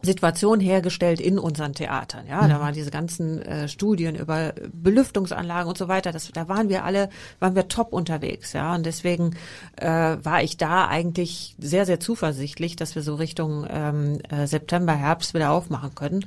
Situation 0.03 0.59
hergestellt 0.61 1.21
in 1.21 1.39
unseren 1.39 1.75
Theatern. 1.75 2.27
Ja, 2.27 2.43
mhm. 2.43 2.49
da 2.51 2.61
waren 2.61 2.75
diese 2.75 2.91
ganzen 2.91 3.41
äh, 3.43 3.69
Studien 3.69 4.17
über 4.17 4.53
Belüftungsanlagen 4.73 5.69
und 5.69 5.79
so 5.79 5.89
weiter. 5.89 6.13
Das, 6.13 6.31
da 6.33 6.49
waren 6.49 6.69
wir 6.69 6.85
alle, 6.85 7.09
waren 7.39 7.55
wir 7.55 7.69
top 7.69 7.93
unterwegs. 7.93 8.53
Ja, 8.53 8.75
und 8.75 8.85
deswegen 8.85 9.37
äh, 9.77 9.87
war 9.89 10.43
ich 10.43 10.57
da 10.57 10.89
eigentlich 10.89 11.55
sehr, 11.59 11.87
sehr 11.87 12.01
zuversichtlich, 12.01 12.77
dass 12.77 12.95
wir 12.95 13.03
so 13.03 13.15
Richtung 13.15 13.67
ähm, 13.71 14.19
äh, 14.29 14.47
September, 14.47 14.93
Herbst 14.93 15.35
wieder 15.35 15.53
aufmachen 15.53 15.95
können. 15.95 16.27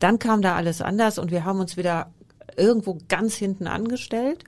Dann 0.00 0.18
kam 0.18 0.42
da 0.42 0.56
alles 0.56 0.82
anders 0.82 1.18
und 1.18 1.30
wir 1.30 1.44
haben 1.44 1.60
uns 1.60 1.76
wieder 1.76 2.10
irgendwo 2.56 2.98
ganz 3.08 3.36
hinten 3.36 3.66
angestellt, 3.66 4.42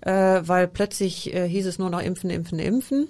äh, 0.00 0.40
weil 0.42 0.66
plötzlich 0.66 1.34
äh, 1.34 1.46
hieß 1.46 1.66
es 1.66 1.78
nur 1.78 1.90
noch 1.90 2.00
impfen, 2.00 2.30
impfen, 2.30 2.58
impfen. 2.58 3.08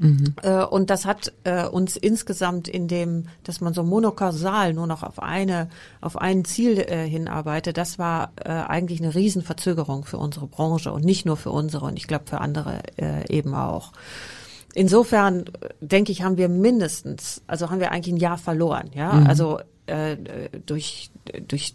Mhm. 0.00 0.34
Äh, 0.42 0.64
und 0.64 0.88
das 0.88 1.04
hat 1.04 1.32
äh, 1.44 1.66
uns 1.66 1.94
insgesamt 1.94 2.68
in 2.68 2.88
dem, 2.88 3.26
dass 3.44 3.60
man 3.60 3.74
so 3.74 3.82
monokausal 3.82 4.72
nur 4.72 4.86
noch 4.86 5.02
auf 5.02 5.22
eine, 5.22 5.68
auf 6.00 6.16
ein 6.16 6.46
Ziel 6.46 6.78
äh, 6.78 7.06
hinarbeitet, 7.06 7.76
das 7.76 7.98
war 7.98 8.32
eigentlich 8.44 9.00
eine 9.00 9.14
Riesenverzögerung 9.14 10.04
für 10.04 10.16
unsere 10.16 10.46
Branche 10.46 10.92
und 10.92 11.04
nicht 11.04 11.26
nur 11.26 11.36
für 11.36 11.50
unsere 11.50 11.84
und 11.86 11.96
ich 11.96 12.06
glaube 12.06 12.24
für 12.26 12.40
andere 12.40 12.80
eben 13.28 13.54
auch. 13.54 13.92
Insofern 14.74 15.44
denke 15.80 16.12
ich, 16.12 16.22
haben 16.22 16.36
wir 16.38 16.48
mindestens, 16.48 17.42
also 17.46 17.70
haben 17.70 17.80
wir 17.80 17.92
eigentlich 17.92 18.14
ein 18.14 18.20
Jahr 18.20 18.38
verloren, 18.38 18.90
ja, 18.94 19.12
mhm. 19.12 19.26
also 19.26 19.60
durch 20.66 21.10
durch 21.46 21.74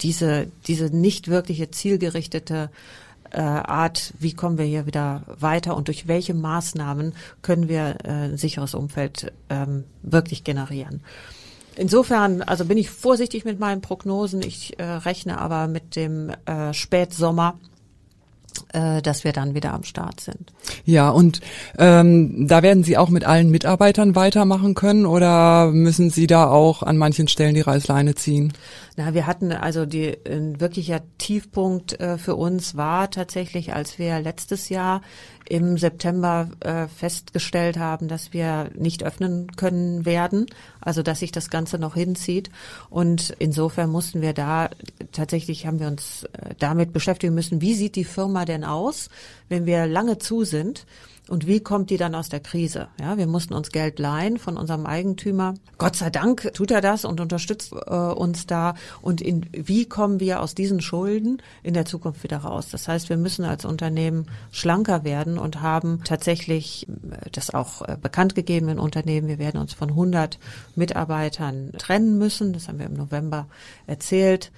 diese 0.00 0.46
diese 0.66 0.96
nicht 0.96 1.28
wirkliche 1.28 1.70
zielgerichtete 1.70 2.70
äh, 3.30 3.40
Art, 3.40 4.12
wie 4.18 4.34
kommen 4.34 4.58
wir 4.58 4.64
hier 4.64 4.86
wieder 4.86 5.22
weiter 5.26 5.76
und 5.76 5.88
durch 5.88 6.08
welche 6.08 6.34
Maßnahmen 6.34 7.14
können 7.42 7.68
wir 7.68 7.96
äh, 8.04 8.10
ein 8.10 8.36
sicheres 8.36 8.74
Umfeld 8.74 9.32
ähm, 9.48 9.84
wirklich 10.02 10.44
generieren. 10.44 11.02
insofern, 11.76 12.42
also 12.42 12.64
bin 12.64 12.78
ich 12.78 12.90
vorsichtig 12.90 13.44
mit 13.44 13.58
meinen 13.58 13.80
Prognosen. 13.80 14.42
Ich 14.42 14.78
äh, 14.78 14.84
rechne 14.84 15.38
aber 15.38 15.66
mit 15.66 15.96
dem 15.96 16.30
äh, 16.44 16.74
Spätsommer 16.74 17.58
äh, 18.72 19.02
dass 19.02 19.24
wir 19.24 19.32
dann 19.32 19.54
wieder 19.54 19.72
am 19.72 19.84
Start 19.84 20.20
sind. 20.20 20.52
Ja, 20.84 21.10
und 21.10 21.40
ähm, 21.78 22.46
da 22.48 22.62
werden 22.62 22.84
Sie 22.84 22.96
auch 22.96 23.08
mit 23.08 23.24
allen 23.24 23.50
Mitarbeitern 23.50 24.14
weitermachen 24.14 24.74
können 24.74 25.06
oder 25.06 25.70
müssen 25.70 26.10
Sie 26.10 26.26
da 26.26 26.48
auch 26.48 26.82
an 26.82 26.96
manchen 26.96 27.28
Stellen 27.28 27.54
die 27.54 27.60
Reißleine 27.60 28.14
ziehen? 28.14 28.52
Na, 28.96 29.14
wir 29.14 29.26
hatten 29.26 29.52
also 29.52 29.86
die 29.86 30.16
ein 30.26 30.60
wirklicher 30.60 31.00
Tiefpunkt 31.18 31.98
äh, 32.00 32.18
für 32.18 32.36
uns 32.36 32.76
war 32.76 33.10
tatsächlich, 33.10 33.72
als 33.72 33.98
wir 33.98 34.20
letztes 34.20 34.68
Jahr 34.68 35.00
im 35.50 35.78
September 35.78 36.48
äh, 36.60 36.86
festgestellt 36.86 37.76
haben, 37.76 38.06
dass 38.06 38.32
wir 38.32 38.70
nicht 38.78 39.02
öffnen 39.02 39.50
können 39.56 40.06
werden, 40.06 40.46
also 40.80 41.02
dass 41.02 41.18
sich 41.18 41.32
das 41.32 41.50
Ganze 41.50 41.76
noch 41.78 41.94
hinzieht. 41.94 42.50
Und 42.88 43.34
insofern 43.40 43.90
mussten 43.90 44.22
wir 44.22 44.32
da 44.32 44.70
tatsächlich 45.10 45.66
haben 45.66 45.80
wir 45.80 45.88
uns 45.88 46.22
äh, 46.32 46.54
damit 46.60 46.92
beschäftigen 46.92 47.34
müssen, 47.34 47.60
wie 47.60 47.74
sieht 47.74 47.96
die 47.96 48.04
Firma 48.04 48.44
denn 48.44 48.62
aus, 48.62 49.10
wenn 49.48 49.66
wir 49.66 49.86
lange 49.86 50.18
zu 50.18 50.44
sind 50.44 50.86
und 51.30 51.46
wie 51.46 51.60
kommt 51.60 51.90
die 51.90 51.96
dann 51.96 52.16
aus 52.16 52.28
der 52.28 52.40
Krise? 52.40 52.88
Ja, 53.00 53.16
wir 53.16 53.28
mussten 53.28 53.54
uns 53.54 53.70
Geld 53.70 54.00
leihen 54.00 54.36
von 54.36 54.56
unserem 54.56 54.84
Eigentümer. 54.84 55.54
Gott 55.78 55.94
sei 55.94 56.10
Dank 56.10 56.52
tut 56.54 56.72
er 56.72 56.80
das 56.80 57.04
und 57.04 57.20
unterstützt 57.20 57.72
äh, 57.72 57.94
uns 57.94 58.46
da. 58.46 58.74
Und 59.00 59.20
in, 59.20 59.46
wie 59.52 59.86
kommen 59.86 60.18
wir 60.18 60.42
aus 60.42 60.56
diesen 60.56 60.80
Schulden 60.80 61.40
in 61.62 61.72
der 61.72 61.84
Zukunft 61.84 62.24
wieder 62.24 62.38
raus? 62.38 62.70
Das 62.72 62.88
heißt, 62.88 63.10
wir 63.10 63.16
müssen 63.16 63.44
als 63.44 63.64
Unternehmen 63.64 64.26
schlanker 64.50 65.04
werden 65.04 65.38
und 65.38 65.62
haben 65.62 66.02
tatsächlich 66.02 66.88
äh, 66.88 67.30
das 67.30 67.54
auch 67.54 67.82
äh, 67.82 67.96
bekannt 67.96 68.34
gegeben 68.34 68.68
in 68.68 68.80
Unternehmen. 68.80 69.28
Wir 69.28 69.38
werden 69.38 69.60
uns 69.60 69.72
von 69.72 69.90
100 69.90 70.40
Mitarbeitern 70.74 71.70
trennen 71.78 72.18
müssen. 72.18 72.52
Das 72.52 72.66
haben 72.66 72.80
wir 72.80 72.86
im 72.86 72.94
November 72.94 73.46
erzählt. 73.86 74.50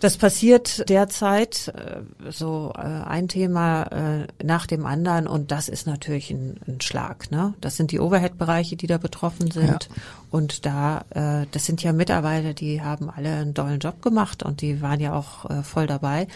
Das 0.00 0.18
passiert 0.18 0.88
derzeit 0.88 1.68
äh, 1.68 2.30
so 2.30 2.72
äh, 2.76 2.80
ein 2.80 3.28
Thema 3.28 3.84
äh, 3.84 4.26
nach 4.44 4.66
dem 4.66 4.84
anderen 4.84 5.26
und 5.26 5.50
das 5.50 5.68
ist 5.68 5.86
natürlich 5.86 6.30
ein, 6.30 6.60
ein 6.66 6.80
Schlag. 6.80 7.30
Ne? 7.30 7.54
Das 7.60 7.76
sind 7.76 7.92
die 7.92 8.00
Overhead-Bereiche, 8.00 8.76
die 8.76 8.86
da 8.86 8.98
betroffen 8.98 9.50
sind 9.50 9.88
ja. 9.90 10.02
und 10.30 10.66
da 10.66 11.04
das 11.50 11.64
sind 11.64 11.82
ja 11.82 11.92
Mitarbeiter, 11.92 12.52
die 12.52 12.82
haben 12.82 13.10
alle 13.10 13.34
einen 13.36 13.54
tollen 13.54 13.78
Job 13.78 14.02
gemacht 14.02 14.42
und 14.42 14.60
die 14.60 14.82
waren 14.82 15.00
ja 15.00 15.14
auch 15.14 15.64
voll 15.64 15.86
dabei. 15.86 16.26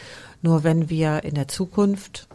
Nur 0.43 0.65
wenn 0.65 0.89
wir 0.89 1.25
in 1.25 1.35
der 1.35 1.49
Zukunft 1.49 2.29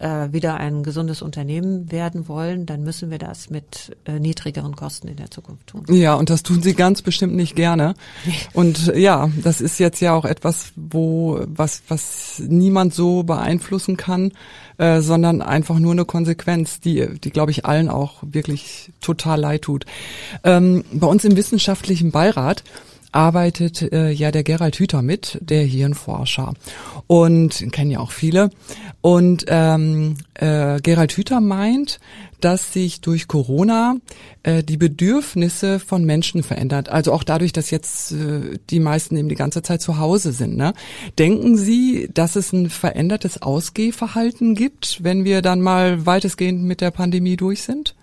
äh, 0.00 0.32
wieder 0.32 0.56
ein 0.56 0.82
gesundes 0.82 1.22
Unternehmen 1.22 1.92
werden 1.92 2.26
wollen, 2.26 2.66
dann 2.66 2.82
müssen 2.82 3.10
wir 3.10 3.18
das 3.18 3.50
mit 3.50 3.96
äh, 4.06 4.18
niedrigeren 4.18 4.74
Kosten 4.74 5.08
in 5.08 5.16
der 5.16 5.30
Zukunft 5.30 5.66
tun. 5.68 5.84
Ja, 5.88 6.14
und 6.14 6.30
das 6.30 6.42
tun 6.42 6.62
Sie 6.62 6.74
ganz 6.74 7.02
bestimmt 7.02 7.34
nicht 7.34 7.54
gerne. 7.54 7.94
Und 8.54 8.88
äh, 8.88 8.98
ja, 8.98 9.30
das 9.42 9.60
ist 9.60 9.78
jetzt 9.78 10.00
ja 10.00 10.14
auch 10.14 10.24
etwas, 10.24 10.72
wo 10.74 11.40
was 11.46 11.82
was 11.88 12.42
niemand 12.46 12.94
so 12.94 13.22
beeinflussen 13.22 13.96
kann, 13.96 14.32
äh, 14.78 15.00
sondern 15.00 15.42
einfach 15.42 15.78
nur 15.78 15.92
eine 15.92 16.06
Konsequenz, 16.06 16.80
die 16.80 17.18
die 17.20 17.30
glaube 17.30 17.50
ich 17.50 17.66
allen 17.66 17.88
auch 17.88 18.22
wirklich 18.22 18.92
total 19.00 19.40
leid 19.40 19.62
tut. 19.62 19.84
Ähm, 20.44 20.84
bei 20.92 21.06
uns 21.06 21.24
im 21.24 21.36
wissenschaftlichen 21.36 22.10
Beirat 22.10 22.64
arbeitet 23.12 23.82
äh, 23.92 24.10
ja 24.10 24.30
der 24.30 24.42
Gerald 24.42 24.76
Hüther 24.76 25.02
mit, 25.02 25.38
der 25.40 25.62
Hirnforscher. 25.62 26.54
Und 27.06 27.72
kennen 27.72 27.90
ja 27.90 28.00
auch 28.00 28.12
viele. 28.12 28.50
Und 29.00 29.44
ähm, 29.48 30.16
äh, 30.34 30.80
Gerald 30.80 31.12
Hüther 31.12 31.40
meint, 31.40 32.00
dass 32.40 32.72
sich 32.72 33.00
durch 33.00 33.28
Corona 33.28 33.96
äh, 34.42 34.62
die 34.62 34.76
Bedürfnisse 34.76 35.78
von 35.78 36.04
Menschen 36.04 36.42
verändert. 36.42 36.88
Also 36.88 37.12
auch 37.12 37.24
dadurch, 37.24 37.52
dass 37.52 37.70
jetzt 37.70 38.12
äh, 38.12 38.58
die 38.70 38.80
meisten 38.80 39.16
eben 39.16 39.28
die 39.28 39.34
ganze 39.34 39.62
Zeit 39.62 39.82
zu 39.82 39.98
Hause 39.98 40.32
sind. 40.32 40.56
Ne? 40.56 40.72
Denken 41.18 41.56
Sie, 41.56 42.10
dass 42.12 42.36
es 42.36 42.52
ein 42.52 42.70
verändertes 42.70 43.42
Ausgehverhalten 43.42 44.54
gibt, 44.54 45.02
wenn 45.02 45.24
wir 45.24 45.42
dann 45.42 45.60
mal 45.60 46.06
weitestgehend 46.06 46.62
mit 46.62 46.80
der 46.80 46.90
Pandemie 46.90 47.36
durch 47.36 47.62
sind? 47.62 47.94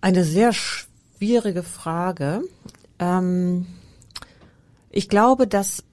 Eine 0.00 0.24
sehr 0.24 0.52
schwierige 0.52 1.62
Frage. 1.62 2.42
Ähm, 3.02 3.66
ich 4.90 5.08
glaube, 5.08 5.46
dass 5.46 5.84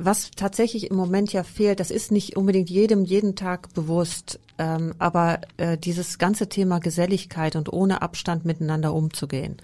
was 0.00 0.30
tatsächlich 0.30 0.90
im 0.90 0.96
Moment 0.96 1.32
ja 1.32 1.42
fehlt, 1.42 1.80
das 1.80 1.90
ist 1.90 2.12
nicht 2.12 2.36
unbedingt 2.36 2.70
jedem 2.70 3.04
jeden 3.04 3.34
Tag 3.34 3.74
bewusst, 3.74 4.38
ähm, 4.56 4.94
aber 4.98 5.40
äh, 5.56 5.76
dieses 5.76 6.18
ganze 6.18 6.48
Thema 6.48 6.78
Geselligkeit 6.78 7.56
und 7.56 7.72
ohne 7.72 8.00
Abstand 8.00 8.44
miteinander 8.44 8.94
umzugehen, 8.94 9.56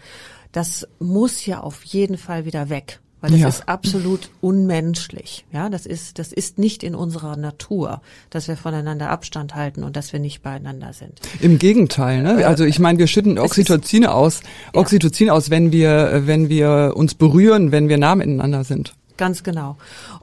das 0.50 0.88
muss 0.98 1.46
ja 1.46 1.60
auf 1.60 1.84
jeden 1.84 2.18
Fall 2.18 2.44
wieder 2.46 2.68
weg 2.68 3.00
weil 3.24 3.30
das 3.30 3.40
ja. 3.40 3.48
ist 3.48 3.68
absolut 3.70 4.28
unmenschlich. 4.42 5.46
Ja, 5.50 5.70
das 5.70 5.86
ist, 5.86 6.18
das 6.18 6.30
ist 6.30 6.58
nicht 6.58 6.82
in 6.82 6.94
unserer 6.94 7.38
Natur, 7.38 8.02
dass 8.28 8.48
wir 8.48 8.56
voneinander 8.58 9.08
Abstand 9.08 9.54
halten 9.54 9.82
und 9.82 9.96
dass 9.96 10.12
wir 10.12 10.20
nicht 10.20 10.42
beieinander 10.42 10.92
sind. 10.92 11.20
Im 11.40 11.58
Gegenteil, 11.58 12.22
ne? 12.22 12.46
Also 12.46 12.64
ich 12.64 12.78
meine, 12.80 12.98
wir 12.98 13.06
schütten 13.06 13.38
Oxytocin 13.38 14.04
aus, 14.04 14.42
Oxytocin 14.74 15.28
ja. 15.28 15.32
aus, 15.32 15.48
wenn 15.48 15.72
wir, 15.72 16.24
wenn 16.26 16.50
wir 16.50 16.92
uns 16.96 17.14
berühren, 17.14 17.72
wenn 17.72 17.88
wir 17.88 17.96
nah 17.96 18.14
miteinander 18.14 18.62
sind. 18.62 18.94
Ganz 19.16 19.44
genau. 19.44 19.76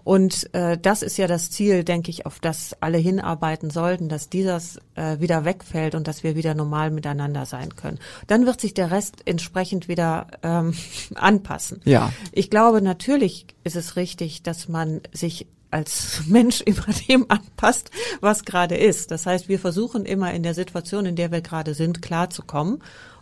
Und 0.03 0.53
äh, 0.53 0.77
das 0.77 1.01
ist 1.01 1.17
ja 1.17 1.27
das 1.27 1.49
Ziel, 1.49 1.83
denke 1.83 2.09
ich, 2.09 2.25
auf 2.25 2.39
das 2.39 2.75
alle 2.81 2.97
hinarbeiten 2.97 3.69
sollten, 3.69 4.09
dass 4.09 4.29
dieses 4.29 4.79
äh, 4.95 5.19
wieder 5.19 5.45
wegfällt 5.45 5.95
und 5.95 6.07
dass 6.07 6.23
wir 6.23 6.35
wieder 6.35 6.55
normal 6.55 6.91
miteinander 6.91 7.45
sein 7.45 7.75
können. 7.75 7.99
Dann 8.27 8.45
wird 8.45 8.59
sich 8.59 8.73
der 8.73 8.91
Rest 8.91 9.17
entsprechend 9.25 9.87
wieder 9.87 10.27
ähm, 10.43 10.73
anpassen. 11.15 11.81
Ja. 11.85 12.11
Ich 12.33 12.49
glaube, 12.49 12.81
natürlich 12.81 13.45
ist 13.63 13.77
es 13.77 13.95
richtig, 13.95 14.43
dass 14.43 14.67
man 14.67 15.01
sich 15.13 15.47
als 15.69 16.23
Mensch 16.27 16.59
immer 16.59 16.87
dem 17.07 17.25
anpasst, 17.29 17.91
was 18.19 18.43
gerade 18.43 18.75
ist. 18.75 19.11
Das 19.11 19.25
heißt, 19.25 19.47
wir 19.47 19.59
versuchen 19.59 20.05
immer 20.05 20.33
in 20.33 20.43
der 20.43 20.53
Situation, 20.53 21.05
in 21.05 21.15
der 21.15 21.31
wir 21.31 21.41
gerade 21.41 21.73
sind, 21.75 22.01
klarzukommen 22.01 22.81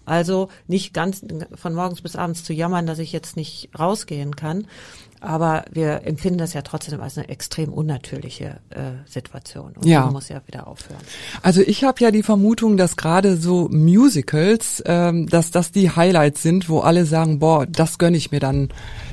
also 0.10 0.49
nicht 0.67 0.93
ganz 0.95 1.23
von 1.53 1.75
morgens 1.75 2.01
bis 2.01 2.15
abends 2.15 2.43
zu 2.43 2.51
jammern, 2.51 2.88
dass 2.88 2.97
ich 2.97 3.12
jetzt 3.12 3.38
nicht 3.38 3.69
rausgehen 3.77 4.36
kann. 4.36 4.65
Aber 5.21 5.65
wir 5.71 6.05
empfinden 6.05 6.38
das 6.38 6.53
ja 6.53 6.62
trotzdem 6.62 7.01
als 7.01 7.17
eine 7.17 7.27
extrem 7.27 7.73
unnatürliche 7.73 8.60
äh, 8.69 8.91
Situation. 9.05 9.73
Und 9.75 9.86
ja. 9.86 10.08
die 10.08 10.13
muss 10.13 10.29
ja 10.29 10.41
wieder 10.47 10.67
aufhören. 10.67 11.01
Also 11.41 11.62
ich 11.62 11.84
habe 11.84 11.99
ja 12.01 12.12
die 12.12 12.23
Vermutung, 12.23 12.77
dass 12.77 12.95
gerade 12.95 13.36
so 13.36 13.67
Musicals, 13.69 14.82
ähm, 14.86 15.27
dass 15.27 15.51
das 15.51 15.71
die 15.71 15.91
Highlights 15.91 16.41
sind, 16.41 16.69
wo 16.69 16.79
alle 16.79 17.05
sagen, 17.05 17.39
boah, 17.39 17.65
das 17.65 17.97
gönne 17.97 18.17
ich 18.17 18.32
mir 18.32 18.39
dann 18.39 18.69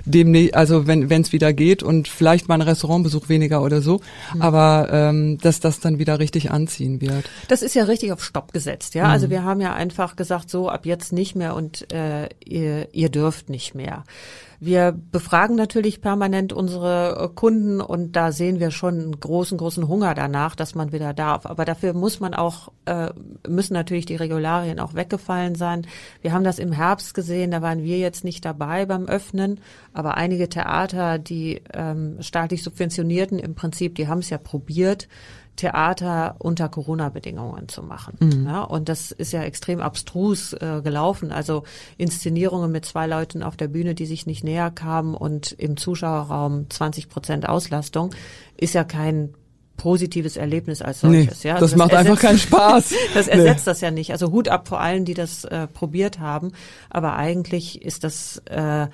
demnächst, 0.07 0.55
also 0.55 0.87
wenn 0.87 1.11
es 1.11 1.33
wieder 1.33 1.53
geht 1.53 1.83
und 1.83 2.09
vielleicht 2.09 2.49
mal 2.49 2.55
ein 2.55 2.63
Restaurantbesuch 2.63 3.29
weniger 3.29 3.63
oder 3.63 3.83
so, 3.83 4.01
mhm. 4.35 4.43
aber 4.43 4.89
ähm, 4.91 5.39
dass 5.39 5.61
das 5.61 5.81
dann 5.81 5.99
wieder 5.99 6.19
richtig 6.19 6.51
anziehen 6.51 7.01
wird. 7.03 7.29
Das 7.49 7.61
ist 7.61 7.75
ja 7.75 7.85
richtig 7.85 8.13
auf 8.13 8.25
Stopp 8.25 8.53
gesetzt, 8.53 8.95
ja. 8.95 9.05
Also 9.05 9.27
mhm. 9.27 9.27
Also 9.27 9.31
wir 9.31 9.45
haben 9.45 9.61
ja 9.61 9.75
einfach 9.75 10.15
gesagt, 10.15 10.51
so 10.51 10.69
ab 10.69 10.87
jetzt 10.87 11.13
nicht 11.13 11.35
mehr 11.35 11.57
und 11.57 11.93
äh, 11.93 12.29
ihr, 12.45 12.95
ihr 12.95 13.09
dürft 13.09 13.51
nicht 13.51 13.75
mehr. 13.75 14.05
Wir 14.61 14.97
befragen 15.13 15.57
natürlich 15.57 16.01
permanent 16.01 16.53
unsere 16.53 17.25
äh, 17.25 17.35
Kunden 17.35 17.81
und 17.81 18.13
da 18.13 18.33
sehen 18.33 18.59
wir 18.59 18.71
schon 18.71 18.95
einen 18.95 19.21
großen, 19.21 19.59
großen 19.59 19.87
Hunger 19.87 20.15
danach, 20.15 20.55
dass 20.55 20.75
man 20.75 20.93
wieder 20.93 21.13
darf. 21.13 21.45
Aber 21.45 21.65
dafür 21.65 21.93
muss 21.93 22.21
man 22.21 22.35
auch, 22.35 22.73
äh, 22.87 23.11
müssen 23.47 23.75
natürlich 23.75 24.07
die 24.07 24.17
Regularien 24.17 24.81
auch 24.81 24.95
weggefallen 24.95 25.57
sein. 25.57 25.87
Wir 26.23 26.33
haben 26.33 26.45
das 26.45 26.59
im 26.59 26.73
Herbst 26.73 27.13
gesehen, 27.15 27.51
da 27.51 27.61
waren 27.61 27.83
wir 27.83 27.99
jetzt 27.99 28.25
nicht 28.25 28.45
dabei 28.45 28.87
beim 28.87 29.07
Öffnen, 29.07 29.61
aber 29.97 30.17
einige 30.17 30.49
Theater, 30.49 31.19
die 31.19 31.63
ähm, 31.73 32.19
staatlich 32.21 32.63
subventionierten, 32.63 33.39
im 33.39 33.55
Prinzip, 33.55 33.95
die 33.95 34.09
haben 34.09 34.19
es 34.19 34.31
ja 34.31 34.39
probiert 34.39 35.09
Theater 35.57 36.37
unter 36.39 36.69
Corona-Bedingungen 36.69 37.69
zu 37.69 37.83
machen. 37.83 38.19
Mhm. 38.21 38.47
Ja, 38.47 38.63
und 38.63 38.89
das 38.89 39.11
ist 39.11 39.33
ja 39.33 39.43
extrem 39.43 39.81
abstrus 39.81 40.53
äh, 40.53 40.83
gelaufen. 40.85 41.33
Also 41.33 41.65
Inszenierungen 41.97 42.71
mit 42.71 42.85
zwei 42.85 43.07
Leuten 43.07 43.43
auf 43.43 43.57
der 43.57 43.69
Bühne, 43.69 43.95
die 43.95 44.07
sich 44.07 44.27
nicht 44.27 44.45
näher 44.45 44.71
kamen 44.71 45.15
und 45.15 45.53
im 45.53 45.77
Zuschauerraum 45.77 46.69
20 46.69 47.09
Prozent 47.09 47.49
Auslastung, 47.49 48.15
ist 48.57 48.75
ja 48.75 48.85
kein 48.85 49.35
positives 49.77 50.37
Erlebnis 50.37 50.83
als 50.83 51.01
solches. 51.01 51.45
Nee, 51.45 51.49
ja, 51.49 51.55
also 51.55 51.67
das, 51.67 51.71
das, 51.73 51.79
macht 51.79 51.93
ersetzt, 51.93 52.11
einfach 52.11 52.23
keinen 52.23 52.39
Spaß. 52.39 52.95
das 53.15 53.29
ersetzt 53.29 53.67
nee. 53.67 53.71
das 53.71 53.81
ja 53.81 53.91
nicht. 53.91 54.13
Also 54.13 54.31
Hut 54.33 54.49
ab 54.49 54.69
vor 54.69 54.81
allen, 54.81 55.05
die 55.05 55.15
das 55.15 55.45
äh, 55.45 55.67
probiert 55.67 56.19
haben. 56.19 56.53
Aber 56.91 57.17
eigentlich 57.17 57.83
ist 57.83 58.05
das 58.05 58.43
äh, 58.47 58.83
äh, 58.83 58.89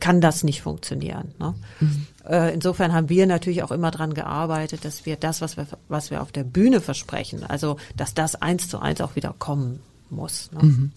kann 0.00 0.20
das 0.20 0.44
nicht 0.44 0.62
funktionieren. 0.62 1.34
Ne? 1.38 1.54
Mhm. 1.80 2.06
Äh, 2.28 2.54
insofern 2.54 2.92
haben 2.92 3.08
wir 3.08 3.26
natürlich 3.26 3.62
auch 3.62 3.70
immer 3.70 3.90
dran 3.90 4.14
gearbeitet, 4.14 4.84
dass 4.84 5.06
wir 5.06 5.16
das, 5.16 5.40
was 5.40 5.56
wir 5.56 5.66
was 5.88 6.10
wir 6.10 6.22
auf 6.22 6.32
der 6.32 6.44
Bühne 6.44 6.80
versprechen, 6.80 7.44
also 7.44 7.76
dass 7.96 8.14
das 8.14 8.36
eins 8.36 8.68
zu 8.68 8.78
eins 8.78 9.00
auch 9.00 9.16
wieder 9.16 9.34
kommen 9.38 9.80
muss. 10.10 10.50
Ne? 10.52 10.62
Mhm. 10.62 10.92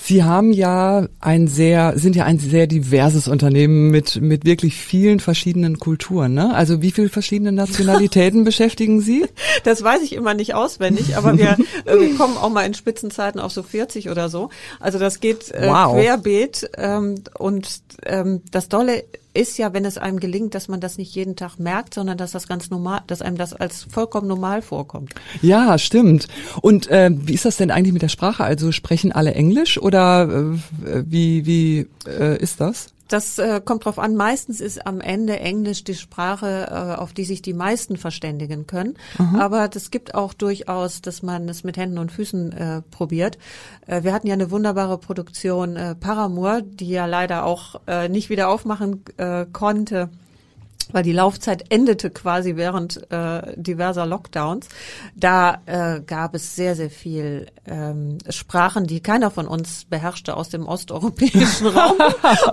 Sie 0.00 0.24
haben 0.24 0.52
ja 0.52 1.06
ein 1.20 1.48
sehr, 1.48 1.98
sind 1.98 2.16
ja 2.16 2.24
ein 2.24 2.38
sehr 2.38 2.66
diverses 2.66 3.28
Unternehmen 3.28 3.90
mit, 3.90 4.20
mit 4.22 4.46
wirklich 4.46 4.74
vielen 4.74 5.20
verschiedenen 5.20 5.78
Kulturen, 5.78 6.32
ne? 6.32 6.54
Also 6.54 6.80
wie 6.80 6.92
viele 6.92 7.10
verschiedene 7.10 7.52
Nationalitäten 7.52 8.44
beschäftigen 8.44 9.02
Sie? 9.02 9.26
Das 9.64 9.82
weiß 9.82 10.00
ich 10.02 10.14
immer 10.14 10.32
nicht 10.32 10.54
auswendig, 10.54 11.16
aber 11.16 11.36
wir, 11.36 11.58
äh, 11.84 12.00
wir 12.00 12.16
kommen 12.16 12.38
auch 12.38 12.48
mal 12.48 12.64
in 12.64 12.72
Spitzenzeiten 12.72 13.38
auf 13.38 13.52
so 13.52 13.62
40 13.62 14.08
oder 14.08 14.30
so. 14.30 14.48
Also 14.80 14.98
das 14.98 15.20
geht 15.20 15.50
äh, 15.50 15.68
wow. 15.68 15.92
querbeet 15.92 16.70
ähm, 16.78 17.16
und 17.38 17.82
ähm, 18.06 18.40
das 18.50 18.68
Dolle 18.68 19.04
ist 19.38 19.56
ja, 19.56 19.72
wenn 19.72 19.84
es 19.84 19.98
einem 19.98 20.18
gelingt, 20.18 20.54
dass 20.54 20.68
man 20.68 20.80
das 20.80 20.98
nicht 20.98 21.14
jeden 21.14 21.36
Tag 21.36 21.58
merkt, 21.58 21.94
sondern 21.94 22.18
dass 22.18 22.32
das 22.32 22.48
ganz 22.48 22.70
normal, 22.70 23.02
dass 23.06 23.22
einem 23.22 23.36
das 23.36 23.54
als 23.54 23.84
vollkommen 23.84 24.26
normal 24.26 24.62
vorkommt. 24.62 25.14
Ja, 25.40 25.78
stimmt. 25.78 26.26
Und 26.60 26.88
äh, 26.88 27.10
wie 27.12 27.34
ist 27.34 27.44
das 27.44 27.56
denn 27.56 27.70
eigentlich 27.70 27.92
mit 27.92 28.02
der 28.02 28.08
Sprache? 28.08 28.42
Also 28.44 28.72
sprechen 28.72 29.12
alle 29.12 29.34
Englisch 29.34 29.78
oder 29.78 30.28
äh, 30.28 31.02
wie 31.06 31.46
wie 31.46 31.86
äh, 32.06 32.36
ist 32.38 32.60
das? 32.60 32.88
Das 33.08 33.38
äh, 33.38 33.60
kommt 33.64 33.86
drauf 33.86 33.98
an. 33.98 34.14
Meistens 34.14 34.60
ist 34.60 34.86
am 34.86 35.00
Ende 35.00 35.40
Englisch 35.40 35.82
die 35.82 35.94
Sprache, 35.94 36.68
äh, 36.70 37.00
auf 37.00 37.14
die 37.14 37.24
sich 37.24 37.40
die 37.40 37.54
meisten 37.54 37.96
verständigen 37.96 38.66
können. 38.66 38.96
Mhm. 39.18 39.36
Aber 39.36 39.68
das 39.68 39.90
gibt 39.90 40.14
auch 40.14 40.34
durchaus, 40.34 41.00
dass 41.00 41.22
man 41.22 41.48
es 41.48 41.64
mit 41.64 41.78
Händen 41.78 41.98
und 41.98 42.12
Füßen 42.12 42.52
äh, 42.52 42.82
probiert. 42.82 43.38
Äh, 43.86 44.02
wir 44.02 44.12
hatten 44.12 44.26
ja 44.26 44.34
eine 44.34 44.50
wunderbare 44.50 44.98
Produktion 44.98 45.76
äh, 45.76 45.94
Paramour, 45.94 46.60
die 46.62 46.90
ja 46.90 47.06
leider 47.06 47.44
auch 47.44 47.80
äh, 47.86 48.08
nicht 48.08 48.28
wieder 48.28 48.48
aufmachen 48.48 49.02
äh, 49.16 49.46
konnte 49.52 50.10
weil 50.92 51.02
die 51.02 51.12
Laufzeit 51.12 51.64
endete 51.70 52.10
quasi 52.10 52.56
während 52.56 53.10
äh, 53.10 53.54
diverser 53.56 54.06
Lockdowns. 54.06 54.68
Da 55.16 55.58
äh, 55.66 56.00
gab 56.00 56.34
es 56.34 56.56
sehr, 56.56 56.74
sehr 56.74 56.90
viel 56.90 57.46
ähm, 57.66 58.18
Sprachen, 58.28 58.86
die 58.86 59.00
keiner 59.00 59.30
von 59.30 59.46
uns 59.46 59.84
beherrschte 59.88 60.36
aus 60.36 60.48
dem 60.48 60.66
osteuropäischen 60.66 61.66
Raum. 61.66 61.96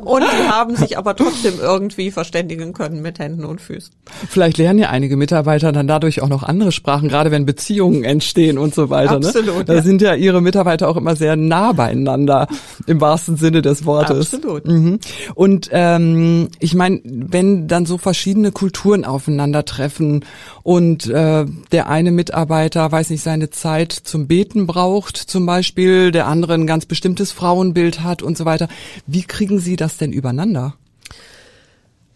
und 0.03 0.23
die 0.23 0.49
haben 0.49 0.75
sich 0.75 0.97
aber 0.97 1.15
trotzdem 1.15 1.59
irgendwie 1.59 2.11
verständigen 2.11 2.73
können 2.73 3.01
mit 3.01 3.19
Händen 3.19 3.45
und 3.45 3.61
Füßen. 3.61 3.93
Vielleicht 4.29 4.57
lernen 4.57 4.79
ja 4.79 4.89
einige 4.89 5.17
Mitarbeiter 5.17 5.71
dann 5.71 5.87
dadurch 5.87 6.21
auch 6.21 6.29
noch 6.29 6.43
andere 6.43 6.71
Sprachen, 6.71 7.09
gerade 7.09 7.31
wenn 7.31 7.45
Beziehungen 7.45 8.03
entstehen 8.03 8.57
und 8.57 8.73
so 8.75 8.89
weiter. 8.89 9.19
Ne? 9.19 9.27
Absolut. 9.27 9.57
Ne? 9.59 9.65
Da 9.65 9.73
ja. 9.75 9.81
sind 9.81 10.01
ja 10.01 10.15
ihre 10.15 10.41
Mitarbeiter 10.41 10.87
auch 10.87 10.97
immer 10.97 11.15
sehr 11.15 11.35
nah 11.35 11.71
beieinander, 11.71 12.47
im 12.85 13.01
wahrsten 13.01 13.37
Sinne 13.37 13.61
des 13.61 13.85
Wortes. 13.85 14.33
Absolut. 14.33 14.67
Mhm. 14.67 14.99
Und 15.33 15.69
ähm, 15.71 16.49
ich 16.59 16.75
meine, 16.75 17.01
wenn 17.03 17.67
dann 17.67 17.85
so 17.85 17.97
verschiedene 17.97 18.51
Kulturen 18.51 19.05
aufeinandertreffen 19.05 20.25
und 20.63 21.07
äh, 21.07 21.45
der 21.71 21.89
eine 21.89 22.11
Mitarbeiter, 22.11 22.91
weiß 22.91 23.09
nicht, 23.09 23.23
seine 23.23 23.49
Zeit 23.49 23.91
zum 23.91 24.27
Beten 24.27 24.67
braucht 24.67 25.17
zum 25.17 25.45
Beispiel, 25.45 26.11
der 26.11 26.27
andere 26.27 26.53
ein 26.53 26.67
ganz 26.67 26.85
bestimmtes 26.85 27.31
Frauenbild 27.31 28.03
hat 28.03 28.21
und 28.21 28.37
so 28.37 28.45
weiter. 28.45 28.67
Wie 29.07 29.23
kriegen 29.23 29.59
Sie 29.59 29.75
das 29.75 29.97
denn 29.97 30.11
übereinander? 30.11 30.75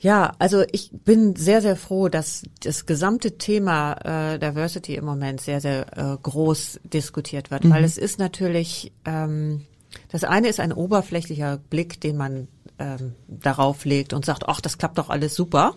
Ja, 0.02 0.32
also 0.40 0.64
ich 0.72 0.92
bin 0.92 1.36
sehr, 1.36 1.62
sehr 1.62 1.76
froh, 1.76 2.08
dass 2.08 2.44
das 2.64 2.86
gesamte 2.86 3.38
Thema 3.38 4.34
äh, 4.34 4.40
Diversity 4.40 4.96
im 4.96 5.04
Moment 5.04 5.42
sehr, 5.42 5.60
sehr 5.60 5.98
äh, 5.98 6.18
groß 6.24 6.80
diskutiert 6.86 7.52
wird, 7.52 7.66
mhm. 7.66 7.72
weil 7.72 7.84
es 7.84 7.98
ist 7.98 8.18
natürlich, 8.18 8.94
ähm, 9.04 9.66
das 10.12 10.24
eine 10.24 10.48
ist 10.48 10.60
ein 10.60 10.74
oberflächlicher 10.74 11.58
Blick, 11.70 12.02
den 12.02 12.18
man 12.18 12.48
ähm, 12.80 13.14
darauf 13.28 13.86
legt 13.86 14.14
und 14.14 14.26
sagt, 14.26 14.48
ach, 14.48 14.62
das 14.62 14.78
klappt 14.78 14.98
doch 14.98 15.10
alles 15.10 15.36
super. 15.36 15.76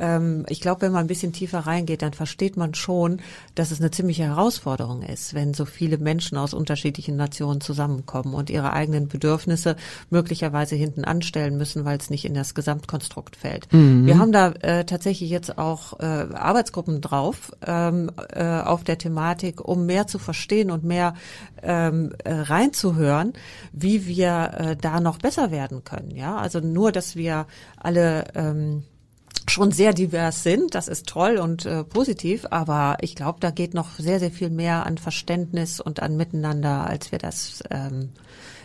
Ähm, 0.00 0.44
ich 0.48 0.60
glaube, 0.60 0.82
wenn 0.82 0.92
man 0.92 1.04
ein 1.04 1.08
bisschen 1.08 1.32
tiefer 1.32 1.60
reingeht, 1.60 2.02
dann 2.02 2.12
versteht 2.12 2.56
man 2.56 2.74
schon, 2.74 3.20
dass 3.54 3.70
es 3.70 3.80
eine 3.80 3.90
ziemliche 3.90 4.24
Herausforderung 4.24 5.02
ist, 5.02 5.34
wenn 5.34 5.54
so 5.54 5.64
viele 5.64 5.98
Menschen 5.98 6.38
aus 6.38 6.54
unterschiedlichen 6.54 7.16
Nationen 7.16 7.60
zusammenkommen 7.60 8.34
und 8.34 8.50
ihre 8.50 8.72
eigenen 8.72 9.08
Bedürfnisse 9.08 9.76
möglicherweise 10.08 10.74
hinten 10.74 11.04
anstellen 11.04 11.56
müssen, 11.56 11.84
weil 11.84 11.98
es 11.98 12.10
nicht 12.10 12.24
in 12.24 12.34
das 12.34 12.54
Gesamtkonstrukt 12.54 13.36
fällt. 13.36 13.72
Mhm. 13.72 14.06
Wir 14.06 14.18
haben 14.18 14.32
da 14.32 14.52
äh, 14.62 14.84
tatsächlich 14.84 15.30
jetzt 15.30 15.58
auch 15.58 16.00
äh, 16.00 16.04
Arbeitsgruppen 16.04 17.00
drauf 17.00 17.52
ähm, 17.66 18.10
äh, 18.30 18.60
auf 18.60 18.84
der 18.84 18.98
Thematik, 18.98 19.60
um 19.60 19.86
mehr 19.86 20.06
zu 20.06 20.18
verstehen 20.18 20.70
und 20.70 20.84
mehr 20.84 21.14
ähm, 21.62 22.12
äh, 22.24 22.32
reinzuhören, 22.32 23.34
wie 23.72 24.06
wir 24.06 24.52
äh, 24.56 24.76
da 24.76 25.00
noch 25.00 25.18
besser 25.18 25.50
werden 25.50 25.84
können. 25.84 26.10
Ja, 26.10 26.36
also 26.36 26.60
nur, 26.60 26.92
dass 26.92 27.16
wir 27.16 27.46
alle 27.76 28.24
ähm, 28.34 28.84
schon 29.50 29.72
sehr 29.72 29.92
divers 29.92 30.42
sind. 30.42 30.74
Das 30.74 30.88
ist 30.88 31.06
toll 31.06 31.36
und 31.36 31.66
äh, 31.66 31.84
positiv, 31.84 32.46
aber 32.50 32.96
ich 33.00 33.14
glaube, 33.14 33.38
da 33.40 33.50
geht 33.50 33.74
noch 33.74 33.90
sehr, 33.98 34.18
sehr 34.18 34.30
viel 34.30 34.50
mehr 34.50 34.86
an 34.86 34.98
Verständnis 34.98 35.80
und 35.80 36.00
an 36.00 36.16
Miteinander, 36.16 36.86
als 36.86 37.12
wir 37.12 37.18
das 37.18 37.62
ähm, 37.70 38.10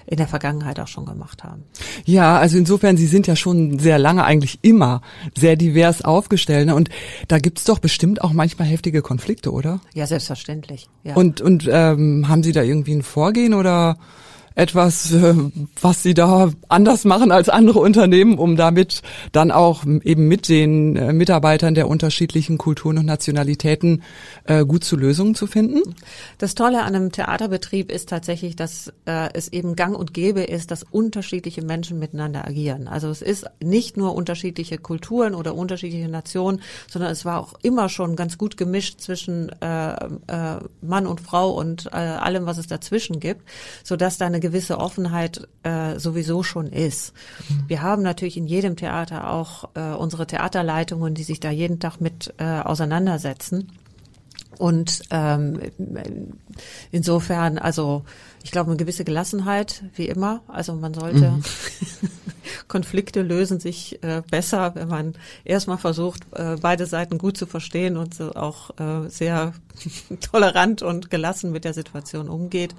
in 0.07 0.17
der 0.17 0.27
Vergangenheit 0.27 0.79
auch 0.79 0.87
schon 0.87 1.05
gemacht 1.05 1.43
haben. 1.43 1.63
Ja, 2.05 2.37
also 2.37 2.57
insofern, 2.57 2.95
Sie 2.97 3.07
sind 3.07 3.27
ja 3.27 3.35
schon 3.35 3.79
sehr 3.79 3.97
lange 3.97 4.23
eigentlich 4.23 4.59
immer 4.61 5.01
sehr 5.35 5.55
divers 5.55 6.03
aufgestellt. 6.03 6.67
Ne? 6.67 6.75
Und 6.75 6.89
da 7.27 7.39
gibt's 7.39 7.63
doch 7.63 7.79
bestimmt 7.79 8.21
auch 8.21 8.31
manchmal 8.31 8.67
heftige 8.67 9.01
Konflikte, 9.01 9.51
oder? 9.51 9.79
Ja, 9.93 10.05
selbstverständlich. 10.05 10.89
Ja. 11.03 11.15
Und, 11.15 11.41
und 11.41 11.67
ähm, 11.71 12.27
haben 12.27 12.43
Sie 12.43 12.51
da 12.51 12.61
irgendwie 12.61 12.93
ein 12.93 13.03
Vorgehen 13.03 13.53
oder? 13.53 13.97
Etwas, 14.55 15.11
äh, 15.11 15.35
was 15.81 16.01
sie 16.01 16.13
da 16.13 16.49
anders 16.69 17.03
machen 17.03 17.31
als 17.31 17.49
andere 17.49 17.79
Unternehmen, 17.79 18.37
um 18.37 18.55
damit 18.55 19.01
dann 19.33 19.51
auch 19.51 19.83
eben 19.85 20.27
mit 20.29 20.47
den 20.47 20.95
äh, 20.95 21.11
Mitarbeitern 21.11 21.75
der 21.75 21.89
unterschiedlichen 21.89 22.57
Kulturen 22.57 22.97
und 22.97 23.05
Nationalitäten 23.05 24.01
äh, 24.45 24.65
gut 24.65 24.85
zu 24.85 24.95
Lösungen 24.95 25.35
zu 25.35 25.45
finden? 25.45 25.81
Das 26.37 26.55
Tolle 26.55 26.83
an 26.83 26.95
einem 26.95 27.11
Theaterbetrieb 27.11 27.91
ist 27.91 28.09
tatsächlich, 28.09 28.55
dass 28.55 28.91
es 29.05 29.51
eben 29.51 29.75
gang 29.75 29.97
und 29.97 30.13
gäbe 30.13 30.41
ist, 30.41 30.71
dass 30.71 30.83
unterschiedliche 30.83 31.61
Menschen 31.63 31.99
miteinander 31.99 32.47
agieren. 32.47 32.87
Also 32.87 33.09
es 33.09 33.21
ist 33.21 33.45
nicht 33.63 33.97
nur 33.97 34.15
unterschiedliche 34.15 34.77
Kulturen 34.77 35.35
oder 35.35 35.55
unterschiedliche 35.55 36.07
Nationen, 36.07 36.61
sondern 36.89 37.11
es 37.11 37.25
war 37.25 37.39
auch 37.39 37.53
immer 37.61 37.89
schon 37.89 38.15
ganz 38.15 38.37
gut 38.37 38.57
gemischt 38.57 39.01
zwischen 39.01 39.51
Mann 39.59 41.07
und 41.07 41.21
Frau 41.21 41.51
und 41.51 41.91
allem, 41.93 42.45
was 42.45 42.57
es 42.57 42.67
dazwischen 42.67 43.19
gibt, 43.19 43.41
so 43.83 43.95
dass 43.95 44.17
da 44.17 44.25
eine 44.25 44.39
gewisse 44.45 44.77
Offenheit 44.77 45.47
äh, 45.63 45.97
sowieso 45.97 46.43
schon 46.43 46.67
ist. 46.67 47.13
Mhm. 47.49 47.63
Wir 47.67 47.81
haben 47.81 48.03
natürlich 48.03 48.37
in 48.37 48.45
jedem 48.45 48.75
Theater 48.75 49.31
auch 49.31 49.69
äh, 49.73 49.95
unsere 49.95 50.27
Theaterleitungen, 50.27 51.15
die 51.15 51.23
sich 51.23 51.39
da 51.39 51.49
jeden 51.49 51.79
Tag 51.79 51.99
mit 51.99 52.33
äh, 52.37 52.43
auseinandersetzen. 52.59 53.71
Und 54.59 55.01
ähm, 55.09 55.59
insofern, 56.91 57.57
also 57.57 58.03
ich 58.45 58.51
glaube, 58.51 58.69
eine 58.69 58.77
gewisse 58.77 59.03
Gelassenheit, 59.03 59.83
wie 59.95 60.07
immer. 60.07 60.43
Also 60.47 60.75
man 60.75 60.93
sollte 60.93 61.31
mhm. 61.31 61.43
Konflikte 62.67 63.23
lösen 63.23 63.59
sich 63.59 64.03
äh, 64.03 64.21
besser, 64.29 64.75
wenn 64.75 64.87
man 64.87 65.13
erstmal 65.45 65.79
versucht, 65.79 66.27
äh, 66.35 66.55
beide 66.61 66.85
Seiten 66.85 67.17
gut 67.17 67.37
zu 67.37 67.47
verstehen 67.47 67.97
und 67.97 68.13
so 68.13 68.35
auch 68.35 68.69
äh, 68.79 69.09
sehr 69.09 69.53
tolerant 70.31 70.83
und 70.83 71.09
gelassen 71.09 71.51
mit 71.51 71.65
der 71.65 71.73
Situation 71.73 72.29
umgeht. 72.29 72.75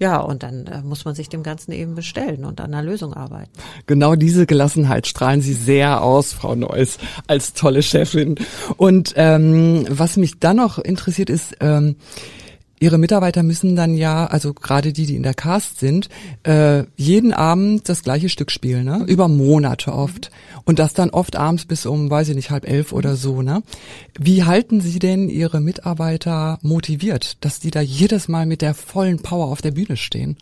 Ja, 0.00 0.18
und 0.18 0.42
dann 0.42 0.66
äh, 0.66 0.82
muss 0.82 1.04
man 1.04 1.14
sich 1.14 1.28
dem 1.28 1.44
Ganzen 1.44 1.70
eben 1.70 1.94
bestellen 1.94 2.44
und 2.44 2.60
an 2.60 2.74
einer 2.74 2.82
Lösung 2.82 3.14
arbeiten. 3.14 3.52
Genau 3.86 4.16
diese 4.16 4.44
Gelassenheit 4.44 5.06
strahlen 5.06 5.40
Sie 5.40 5.54
sehr 5.54 6.02
aus, 6.02 6.32
Frau 6.32 6.56
Neuss, 6.56 6.98
als 7.28 7.52
tolle 7.52 7.84
Chefin. 7.84 8.34
Und 8.76 9.14
ähm, 9.14 9.86
was 9.88 10.16
mich 10.16 10.40
dann 10.40 10.56
noch 10.56 10.80
interessiert 10.80 11.30
ist, 11.30 11.54
ähm, 11.60 11.94
Ihre 12.78 12.98
Mitarbeiter 12.98 13.42
müssen 13.42 13.74
dann 13.74 13.94
ja, 13.94 14.26
also 14.26 14.52
gerade 14.52 14.92
die, 14.92 15.06
die 15.06 15.16
in 15.16 15.22
der 15.22 15.34
Cast 15.34 15.80
sind, 15.80 16.08
äh, 16.42 16.84
jeden 16.96 17.32
Abend 17.32 17.88
das 17.88 18.02
gleiche 18.02 18.28
Stück 18.28 18.50
spielen, 18.50 18.84
ne? 18.84 19.04
Über 19.06 19.28
Monate 19.28 19.92
oft. 19.92 20.30
Und 20.64 20.78
das 20.78 20.92
dann 20.92 21.10
oft 21.10 21.36
abends 21.36 21.64
bis 21.64 21.86
um, 21.86 22.10
weiß 22.10 22.28
ich 22.28 22.36
nicht, 22.36 22.50
halb 22.50 22.68
elf 22.68 22.92
oder 22.92 23.16
so, 23.16 23.40
ne? 23.40 23.62
Wie 24.18 24.44
halten 24.44 24.80
Sie 24.80 24.98
denn 24.98 25.28
Ihre 25.30 25.60
Mitarbeiter 25.60 26.58
motiviert, 26.60 27.44
dass 27.44 27.60
die 27.60 27.70
da 27.70 27.80
jedes 27.80 28.28
Mal 28.28 28.44
mit 28.44 28.60
der 28.60 28.74
vollen 28.74 29.20
Power 29.20 29.46
auf 29.46 29.62
der 29.62 29.70
Bühne 29.70 29.96
stehen? 29.96 30.36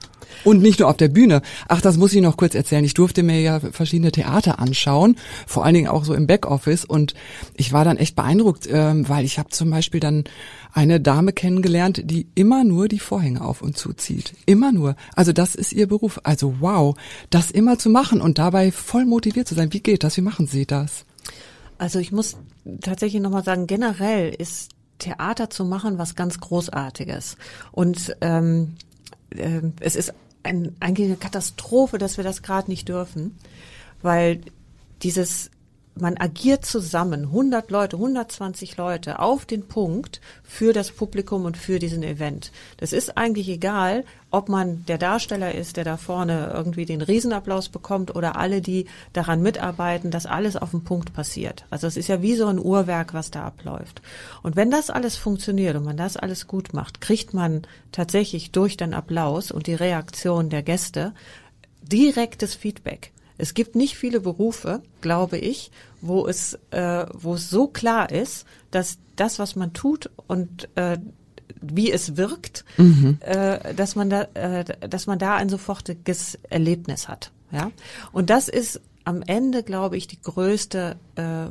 Und 0.45 0.63
nicht 0.63 0.81
nur 0.81 0.89
auf 0.89 0.97
der 0.97 1.09
Bühne. 1.09 1.43
Ach, 1.69 1.81
das 1.81 1.97
muss 1.97 2.13
ich 2.13 2.21
noch 2.21 2.37
kurz 2.37 2.55
erzählen. 2.55 2.85
Ich 2.85 2.95
durfte 2.95 3.23
mir 3.23 3.41
ja 3.41 3.61
verschiedene 3.61 4.13
Theater 4.13 4.59
anschauen, 4.59 5.17
vor 5.47 5.65
allen 5.65 5.75
Dingen 5.75 5.89
auch 5.89 6.05
so 6.05 6.15
im 6.15 6.27
Backoffice. 6.27 6.85
Und 6.85 7.15
ich 7.55 7.73
war 7.73 7.85
dann 7.85 7.97
echt 7.97 8.17
beeindruckt, 8.17 8.69
ähm, 8.71 9.09
weil 9.09 9.25
ich 9.25 9.39
habe 9.39 9.51
zum 9.51 9.71
Beispiel 9.71 10.01
dann 10.01 10.25
eine 10.73 11.01
Dame 11.01 11.33
kennengelernt, 11.33 12.03
die 12.05 12.27
immer 12.35 12.65
nur 12.65 12.89
die 12.89 12.99
Vorhänge 12.99 13.43
auf 13.43 13.63
und 13.63 13.79
zuzieht. 13.79 14.35
Immer 14.47 14.73
nur. 14.73 14.97
Also 15.15 15.33
das 15.33 15.55
ist 15.55 15.73
ihr 15.73 15.87
Beruf. 15.87 16.21
Also 16.25 16.57
wow, 16.61 16.97
das 17.31 17.51
immer 17.51 17.79
zu 17.79 17.91
machen 17.91 18.21
und 18.21 18.39
dabei 18.39 18.73
voll 18.73 19.05
motiviert 19.05 19.47
zu 19.47 19.55
sein. 19.55 19.73
Wie 19.73 19.81
geht 19.81 20.05
das? 20.05 20.17
Wie 20.17 20.23
machen 20.23 20.47
Sie 20.47 20.67
das? 20.67 21.05
Also 21.79 21.99
ich 21.99 22.13
muss 22.13 22.37
tatsächlich 22.81 23.23
nochmal 23.23 23.45
sagen, 23.45 23.67
generell 23.67 24.35
ist 24.35 24.71
Theater 24.99 25.51
zu 25.51 25.65
machen 25.65 25.99
was 25.99 26.15
ganz 26.15 26.41
Großartiges. 26.41 27.37
Und 27.73 28.17
ähm, 28.21 28.75
äh, 29.37 29.63
es 29.81 29.97
ist 29.97 30.13
ein, 30.43 30.75
eigentlich 30.81 31.09
eine 31.09 31.17
Katastrophe, 31.17 31.99
dass 31.99 32.17
wir 32.17 32.25
das 32.25 32.43
gerade 32.43 32.71
nicht 32.71 32.89
dürfen, 32.89 33.39
weil 34.03 34.41
dieses 35.03 35.51
man 35.97 36.17
agiert 36.19 36.65
zusammen, 36.65 37.27
100 37.27 37.71
Leute, 37.71 37.97
120 37.97 38.77
Leute 38.77 39.21
auf 39.21 39.47
den 39.47 39.69
Punkt 39.69 40.21
für 40.43 40.73
das 40.73 40.91
Publikum 40.91 41.45
und 41.45 41.57
für 41.57 41.79
diesen 41.79 42.03
Event. 42.03 42.51
Das 42.79 42.93
ist 42.93 43.17
eigentlich 43.17 43.49
egal, 43.49 44.05
ob 44.31 44.49
man 44.49 44.85
der 44.87 44.99
Darsteller 44.99 45.55
ist, 45.55 45.77
der 45.77 45.85
da 45.85 45.97
vorne 45.97 46.51
irgendwie 46.53 46.85
den 46.85 47.01
Riesenapplaus 47.01 47.69
bekommt 47.69 48.17
oder 48.17 48.37
alle, 48.37 48.61
die 48.61 48.87
daran 49.13 49.43
mitarbeiten, 49.43 50.11
dass 50.11 50.27
alles 50.27 50.57
auf 50.57 50.73
den 50.73 50.83
Punkt 50.83 51.13
passiert. 51.13 51.65
Also 51.71 51.87
es 51.87 51.97
ist 51.97 52.09
ja 52.09 52.21
wie 52.21 52.35
so 52.35 52.47
ein 52.47 52.59
Uhrwerk, 52.59 53.15
was 53.15 53.31
da 53.31 53.45
abläuft. 53.45 54.03
Und 54.43 54.57
wenn 54.57 54.73
das 54.73 54.91
alles 54.91 55.17
funktioniert 55.17 55.77
und 55.77 55.85
man 55.85 55.97
das 55.97 56.17
alles 56.17 56.49
gut 56.49 56.75
macht, 56.75 57.01
kriegt 57.01 57.33
man 57.33 57.63
tatsächlich 57.93 58.51
durch 58.51 58.77
den 58.77 58.95
Applaus 58.95 59.53
und 59.53 59.69
die 59.69 59.75
Reaktion 59.75 60.51
der 60.51 60.65
Gäste 60.65 61.13
direktes 61.83 62.55
Feedback. 62.55 63.14
Es 63.37 63.55
gibt 63.55 63.75
nicht 63.75 63.97
viele 63.97 64.21
Berufe, 64.21 64.83
glaube 65.01 65.39
ich, 65.39 65.71
wo 66.01 66.27
es, 66.27 66.59
äh, 66.71 67.07
wo 67.13 67.35
es 67.35 67.51
so 67.51 67.67
klar 67.67 68.11
ist, 68.11 68.47
dass 68.71 68.99
das, 69.17 69.39
was 69.39 69.57
man 69.57 69.73
tut 69.73 70.11
und 70.27 70.69
äh, 70.77 70.99
wie 71.61 71.91
es 71.91 72.17
wirkt, 72.17 72.65
mhm. 72.77 73.19
äh, 73.21 73.75
dass 73.75 73.97
man 73.97 74.11
da, 74.11 74.23
äh, 74.35 74.65
dass 74.89 75.07
man 75.07 75.19
da 75.19 75.37
ein 75.37 75.49
sofortiges 75.49 76.39
Erlebnis 76.51 77.09
hat. 77.09 77.33
Ja, 77.51 77.71
und 78.13 78.31
das 78.31 78.49
ist 78.49 78.81
am 79.05 79.23
Ende, 79.23 79.63
glaube 79.63 79.97
ich, 79.97 80.07
die 80.07 80.21
größte 80.21 80.97
äh, 81.17 81.47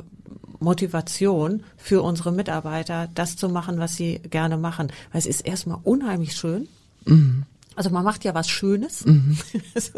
Motivation 0.60 1.62
für 1.76 2.02
unsere 2.02 2.32
Mitarbeiter, 2.32 3.08
das 3.14 3.36
zu 3.36 3.48
machen, 3.48 3.78
was 3.78 3.96
sie 3.96 4.18
gerne 4.18 4.56
machen. 4.56 4.88
Weil 5.12 5.20
es 5.20 5.26
ist 5.26 5.40
erstmal 5.42 5.78
unheimlich 5.82 6.34
schön. 6.34 6.68
Mhm. 7.04 7.44
Also 7.76 7.90
man 7.90 8.04
macht 8.04 8.24
ja 8.24 8.34
was 8.34 8.48
Schönes 8.48 9.04
mhm. 9.04 9.36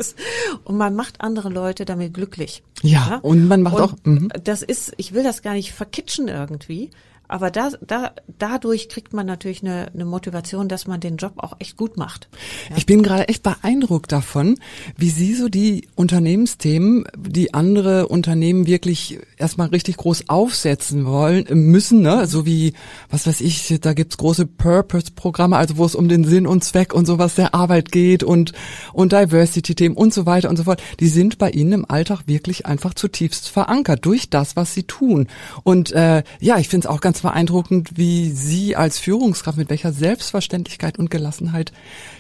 und 0.65 0.77
man 0.77 0.95
macht 0.95 1.21
andere 1.21 1.49
Leute 1.49 1.85
damit 1.85 2.15
glücklich. 2.15 2.63
Ja, 2.83 3.09
ja? 3.11 3.17
und 3.19 3.49
man 3.49 3.63
macht 3.63 3.77
und 3.77 3.83
auch. 3.83 3.95
Mhm. 4.05 4.29
Das 4.45 4.63
ist, 4.63 4.93
ich 4.97 5.13
will 5.13 5.23
das 5.23 5.43
gar 5.43 5.55
nicht 5.55 5.73
verkitschen 5.73 6.29
irgendwie, 6.29 6.91
aber 7.29 7.51
da, 7.51 7.71
da, 7.81 8.13
dadurch 8.39 8.89
kriegt 8.89 9.13
man 9.13 9.27
natürlich 9.27 9.63
eine, 9.63 9.89
eine 9.93 10.05
Motivation, 10.05 10.69
dass 10.69 10.87
man 10.87 11.01
den 11.01 11.17
Job 11.17 11.35
auch 11.37 11.57
echt 11.59 11.77
gut 11.77 11.97
macht. 11.97 12.29
Ja? 12.71 12.77
Ich 12.77 12.87
bin 12.87 13.03
gerade 13.03 13.29
echt 13.29 13.43
beeindruckt 13.43 14.13
davon, 14.13 14.59
wie 14.97 15.11
Sie 15.11 15.35
so 15.35 15.49
die 15.49 15.89
Unternehmensthemen, 15.95 17.05
die 17.17 17.55
andere 17.55 18.09
Unternehmen 18.09 18.67
wirklich 18.67 19.19
erstmal 19.37 19.69
richtig 19.69 19.97
groß 19.97 20.29
aufsetzen 20.29 21.07
wollen, 21.07 21.47
müssen, 21.51 22.03
ne? 22.03 22.27
so 22.27 22.47
wie, 22.47 22.75
was 23.11 23.27
weiß 23.27 23.41
ich, 23.41 23.79
da 23.81 23.93
gibt's 23.93 24.17
große 24.17 24.47
Purpose-Programme, 24.47 25.57
also 25.57 25.77
wo 25.77 25.85
es 25.85 25.95
um 25.95 26.09
den 26.09 26.25
Sinn 26.25 26.47
und 26.47 26.65
Zweck 26.65 26.95
und 26.95 27.07
sowas 27.07 27.35
der 27.35 27.55
Arbeit 27.55 27.93
geht 27.93 28.23
und, 28.23 28.53
und 28.93 29.13
Diversity-Themen 29.13 29.97
und 29.97 30.15
so 30.15 30.27
weiter 30.27 30.49
und 30.49 30.57
so 30.57 30.65
fort. 30.65 30.83
Die 31.01 31.09
sind 31.09 31.39
bei 31.39 31.51
Ihnen 31.51 31.73
im 31.73 31.91
Alltag 31.91 32.23
wirklich 32.27 32.67
einfach 32.67 32.95
zutiefst 32.95 33.49
verankert 33.49 34.05
durch 34.05 34.31
das, 34.31 34.57
was 34.57 34.75
Sie 34.75 34.85
tun. 34.85 35.29
Und 35.63 35.93
äh, 35.93 36.23
ja, 36.41 36.59
ich 36.59 36.69
finde 36.69 36.87
es 36.87 36.91
auch 36.93 37.01
ganz 37.01 37.16
ganz 37.17 37.23
beeindruckend, 37.23 37.97
wie 37.97 38.31
Sie 38.31 38.77
als 38.77 38.99
Führungskraft, 38.99 39.57
mit 39.57 39.71
welcher 39.71 39.93
Selbstverständlichkeit 39.93 40.99
und 40.99 41.11
Gelassenheit 41.11 41.73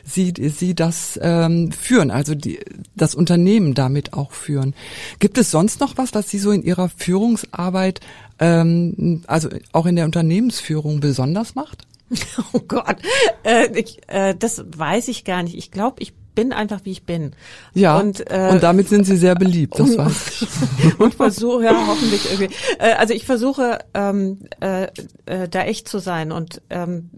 Sie, 0.04 0.32
Sie 0.37 0.74
das 0.74 1.18
ähm, 1.22 1.70
führen, 1.70 2.11
also 2.11 2.35
die, 2.35 2.61
das 2.94 3.14
Unternehmen 3.14 3.74
damit 3.74 4.14
auch 4.14 4.32
führen. 4.32 4.74
Gibt 5.18 5.37
es 5.37 5.50
sonst 5.50 5.80
noch 5.80 5.98
was, 5.98 6.14
was 6.14 6.30
Sie 6.30 6.38
so 6.38 6.50
in 6.50 6.62
Ihrer 6.62 6.88
Führungsarbeit, 6.88 8.00
ähm, 8.38 9.22
also 9.26 9.50
auch 9.72 9.85
in 9.85 9.96
der 9.96 10.06
Unternehmensführung 10.06 11.00
besonders 11.00 11.54
macht? 11.54 11.87
Oh 12.52 12.61
Gott, 12.61 12.96
äh, 13.42 13.68
ich, 13.78 14.00
äh, 14.06 14.35
das 14.35 14.64
weiß 14.66 15.09
ich 15.09 15.24
gar 15.24 15.42
nicht. 15.42 15.56
Ich 15.56 15.72
glaube, 15.72 15.96
ich 16.00 16.14
bin 16.37 16.53
einfach 16.53 16.83
wie 16.85 16.92
ich 16.92 17.03
bin. 17.03 17.33
Ja. 17.75 17.99
Und, 17.99 18.31
äh, 18.31 18.51
und 18.53 18.62
damit 18.62 18.88
sind 18.88 19.05
Sie 19.05 19.16
sehr 19.16 19.35
beliebt, 19.35 19.77
das 19.77 19.99
weiß 19.99 20.42
ich. 20.42 20.99
und 21.01 21.14
versuche, 21.14 21.64
ja, 21.64 21.87
hoffentlich 21.88 22.31
irgendwie. 22.31 22.55
Äh, 22.79 22.92
also 22.92 23.12
ich 23.12 23.25
versuche 23.25 23.81
ähm, 23.94 24.38
äh, 24.61 24.85
äh, 25.27 25.49
da 25.49 25.62
echt 25.62 25.88
zu 25.88 25.99
sein 25.99 26.31
und 26.31 26.62
ähm, 26.70 27.11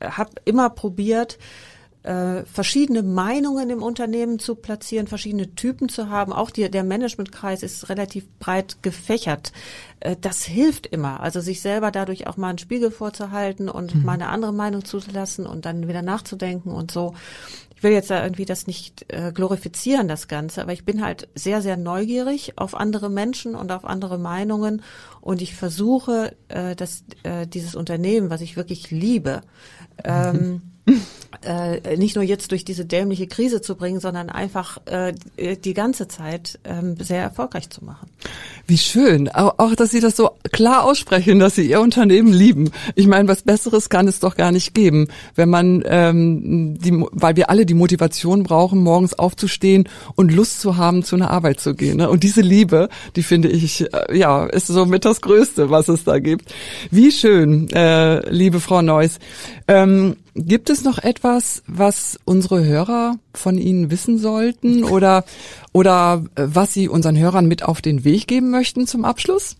habe 0.00 0.30
immer 0.44 0.70
probiert, 0.70 1.38
äh, 2.02 2.42
verschiedene 2.44 3.02
Meinungen 3.02 3.70
im 3.70 3.82
Unternehmen 3.82 4.38
zu 4.38 4.56
platzieren, 4.56 5.06
verschiedene 5.06 5.54
Typen 5.54 5.88
zu 5.88 6.08
haben. 6.08 6.32
Auch 6.32 6.50
die, 6.50 6.68
der 6.68 6.84
Managementkreis 6.84 7.62
ist 7.62 7.88
relativ 7.88 8.28
breit 8.38 8.82
gefächert. 8.82 9.52
Äh, 10.00 10.16
das 10.20 10.42
hilft 10.42 10.86
immer. 10.86 11.20
Also 11.20 11.40
sich 11.40 11.60
selber 11.60 11.90
dadurch 11.90 12.26
auch 12.26 12.36
mal 12.36 12.48
einen 12.48 12.58
Spiegel 12.58 12.90
vorzuhalten 12.90 13.68
und 13.68 13.94
mhm. 13.94 14.04
mal 14.04 14.14
eine 14.14 14.28
andere 14.28 14.52
Meinung 14.52 14.84
zuzulassen 14.84 15.46
und 15.46 15.64
dann 15.64 15.86
wieder 15.86 16.02
nachzudenken 16.02 16.70
und 16.70 16.90
so. 16.90 17.14
Ich 17.82 17.84
will 17.84 17.94
jetzt 17.94 18.12
da 18.12 18.22
irgendwie 18.22 18.44
das 18.44 18.68
nicht 18.68 19.06
äh, 19.08 19.32
glorifizieren, 19.34 20.06
das 20.06 20.28
Ganze, 20.28 20.62
aber 20.62 20.72
ich 20.72 20.84
bin 20.84 21.04
halt 21.04 21.26
sehr, 21.34 21.60
sehr 21.60 21.76
neugierig 21.76 22.52
auf 22.54 22.76
andere 22.76 23.10
Menschen 23.10 23.56
und 23.56 23.72
auf 23.72 23.84
andere 23.84 24.18
Meinungen 24.18 24.82
und 25.20 25.42
ich 25.42 25.56
versuche, 25.56 26.36
äh, 26.46 26.76
dass 26.76 27.02
äh, 27.24 27.44
dieses 27.44 27.74
Unternehmen, 27.74 28.30
was 28.30 28.40
ich 28.40 28.56
wirklich 28.56 28.92
liebe, 28.92 29.40
ähm, 30.04 30.62
äh, 31.44 31.96
nicht 31.96 32.16
nur 32.16 32.24
jetzt 32.24 32.50
durch 32.50 32.64
diese 32.64 32.84
dämliche 32.84 33.26
Krise 33.26 33.60
zu 33.60 33.74
bringen, 33.74 34.00
sondern 34.00 34.30
einfach 34.30 34.78
äh, 34.86 35.12
die 35.56 35.74
ganze 35.74 36.08
Zeit 36.08 36.58
ähm, 36.64 36.96
sehr 37.00 37.22
erfolgreich 37.22 37.70
zu 37.70 37.84
machen. 37.84 38.08
Wie 38.66 38.78
schön. 38.78 39.28
Auch, 39.28 39.58
auch, 39.58 39.74
dass 39.74 39.90
Sie 39.90 40.00
das 40.00 40.16
so 40.16 40.30
klar 40.52 40.84
aussprechen, 40.84 41.38
dass 41.38 41.56
Sie 41.56 41.68
Ihr 41.68 41.80
Unternehmen 41.80 42.32
lieben. 42.32 42.70
Ich 42.94 43.06
meine, 43.06 43.28
was 43.28 43.42
Besseres 43.42 43.88
kann 43.88 44.08
es 44.08 44.20
doch 44.20 44.36
gar 44.36 44.52
nicht 44.52 44.74
geben, 44.74 45.08
wenn 45.34 45.48
man, 45.48 45.82
ähm, 45.86 46.78
die, 46.78 46.92
weil 47.12 47.36
wir 47.36 47.50
alle 47.50 47.66
die 47.66 47.74
Motivation 47.74 48.42
brauchen, 48.42 48.80
morgens 48.80 49.14
aufzustehen 49.14 49.88
und 50.14 50.32
Lust 50.32 50.60
zu 50.60 50.76
haben, 50.76 51.02
zu 51.02 51.16
einer 51.16 51.30
Arbeit 51.30 51.60
zu 51.60 51.74
gehen. 51.74 51.98
Ne? 51.98 52.08
Und 52.08 52.22
diese 52.22 52.40
Liebe, 52.40 52.88
die 53.16 53.22
finde 53.22 53.48
ich, 53.48 53.92
äh, 53.92 54.16
ja, 54.16 54.46
ist 54.46 54.68
so 54.68 54.86
mit 54.86 55.04
das 55.04 55.20
Größte, 55.20 55.70
was 55.70 55.88
es 55.88 56.04
da 56.04 56.18
gibt. 56.18 56.52
Wie 56.90 57.10
schön, 57.10 57.68
äh, 57.70 58.28
liebe 58.30 58.60
Frau 58.60 58.82
Neuss. 58.82 59.18
Ähm, 59.66 60.16
Gibt 60.34 60.70
es 60.70 60.82
noch 60.82 60.98
etwas, 60.98 61.62
was 61.66 62.18
unsere 62.24 62.64
Hörer 62.64 63.16
von 63.34 63.58
Ihnen 63.58 63.90
wissen 63.90 64.18
sollten 64.18 64.82
oder, 64.82 65.24
oder 65.72 66.24
äh, 66.36 66.44
was 66.46 66.72
Sie 66.72 66.88
unseren 66.88 67.18
Hörern 67.18 67.46
mit 67.46 67.62
auf 67.62 67.82
den 67.82 68.04
Weg 68.04 68.28
geben 68.28 68.50
möchten 68.50 68.86
zum 68.86 69.04
Abschluss? 69.04 69.56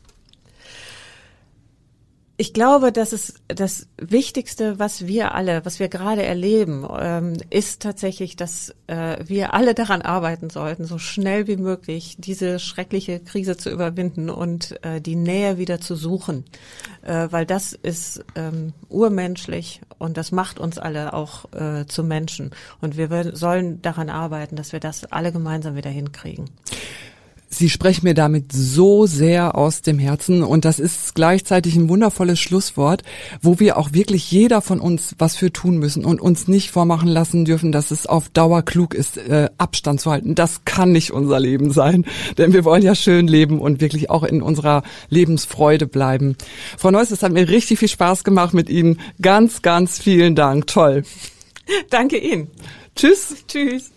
Ich 2.43 2.53
glaube, 2.53 2.91
dass 2.91 3.13
es 3.13 3.35
das 3.47 3.87
Wichtigste, 3.99 4.81
was 4.81 5.07
wir 5.07 5.33
alle, 5.33 5.65
was 5.65 5.79
wir 5.79 5.87
gerade 5.87 6.25
erleben, 6.25 6.85
ähm, 6.99 7.37
ist 7.51 7.83
tatsächlich, 7.83 8.35
dass 8.35 8.75
äh, 8.89 9.19
wir 9.25 9.55
alle 9.55 9.75
daran 9.75 10.03
arbeiten 10.03 10.51
sollten, 10.51 10.85
so 10.85 10.99
schnell 10.99 11.47
wie 11.47 11.57
möglich 11.57 12.17
diese 12.19 12.59
schreckliche 12.59 13.21
Krise 13.21 13.57
zu 13.57 13.71
überwinden 13.71 14.29
und 14.29 14.77
äh, 14.85 15.01
die 15.01 15.15
Nähe 15.15 15.57
wieder 15.57 15.81
zu 15.81 15.95
suchen, 15.95 16.45
äh, 17.03 17.29
weil 17.31 17.47
das 17.47 17.75
ist 17.75 18.25
ähm, 18.35 18.73
urmenschlich 18.89 19.81
und 19.99 20.17
das 20.17 20.33
macht 20.33 20.59
uns 20.59 20.79
alle 20.79 21.13
auch 21.13 21.45
äh, 21.53 21.87
zu 21.87 22.03
Menschen. 22.03 22.51
Und 22.81 22.97
wir 22.97 23.37
sollen 23.37 23.83
daran 23.83 24.11
arbeiten, 24.11 24.57
dass 24.57 24.73
wir 24.73 24.81
das 24.81 25.05
alle 25.05 25.31
gemeinsam 25.31 25.77
wieder 25.77 25.91
hinkriegen. 25.91 26.51
Sie 27.55 27.69
sprechen 27.69 28.07
mir 28.07 28.15
damit 28.15 28.51
so 28.51 29.05
sehr 29.05 29.59
aus 29.59 29.83
dem 29.83 29.99
Herzen 29.99 30.43
und 30.43 30.65
das 30.65 30.79
ist 30.79 31.15
gleichzeitig 31.15 31.77
ein 31.77 31.91
wundervolles 31.91 32.41
Schlusswort, 32.41 33.03
wo 33.43 33.61
wir 33.61 33.77
auch 33.77 33.93
wirklich 33.93 34.31
jeder 34.31 34.63
von 34.63 34.81
uns 34.81 35.15
was 35.19 35.37
für 35.37 35.53
tun 35.53 35.77
müssen 35.77 36.07
und 36.07 36.19
uns 36.19 36.49
nicht 36.49 36.71
vormachen 36.71 37.09
lassen 37.09 37.45
dürfen, 37.45 37.71
dass 37.71 37.91
es 37.91 38.07
auf 38.07 38.31
Dauer 38.31 38.63
klug 38.63 38.95
ist, 38.95 39.19
äh, 39.19 39.51
Abstand 39.59 40.01
zu 40.01 40.11
halten. 40.11 40.35
Das 40.35 40.65
kann 40.65 40.93
nicht 40.93 41.11
unser 41.11 41.39
Leben 41.39 41.73
sein, 41.73 42.07
denn 42.39 42.55
wir 42.55 42.65
wollen 42.65 42.83
ja 42.83 42.95
schön 42.95 43.29
leben 43.29 43.61
und 43.61 43.83
wirklich 43.83 44.09
auch 44.09 44.23
in 44.23 44.41
unserer 44.41 44.83
Lebensfreude 45.11 45.87
bleiben. 45.87 46.37
Frau 46.79 46.91
Neuss, 46.91 47.11
es 47.11 47.23
hat 47.23 47.33
mir 47.33 47.51
richtig 47.51 47.81
viel 47.81 47.89
Spaß 47.89 48.25
gemacht 48.25 48.55
mit 48.55 48.71
Ihnen. 48.71 48.99
Ganz, 49.21 49.61
ganz 49.61 49.99
vielen 49.99 50.35
Dank. 50.35 50.69
Toll. 50.69 51.03
Danke 51.91 52.17
Ihnen. 52.17 52.49
Tschüss. 52.97 53.45
Tschüss. 53.47 53.93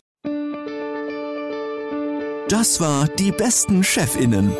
Das 2.48 2.80
war 2.80 3.08
Die 3.08 3.32
besten 3.32 3.84
Chefinnen. 3.84 4.52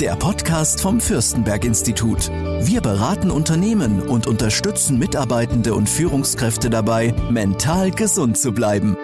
Der 0.00 0.16
Podcast 0.16 0.80
vom 0.80 1.00
Fürstenberg 1.00 1.64
Institut. 1.64 2.28
Wir 2.62 2.80
beraten 2.80 3.30
Unternehmen 3.30 4.02
und 4.02 4.26
unterstützen 4.26 4.98
Mitarbeitende 4.98 5.74
und 5.74 5.88
Führungskräfte 5.88 6.70
dabei, 6.70 7.14
mental 7.30 7.92
gesund 7.92 8.36
zu 8.36 8.50
bleiben. 8.50 8.96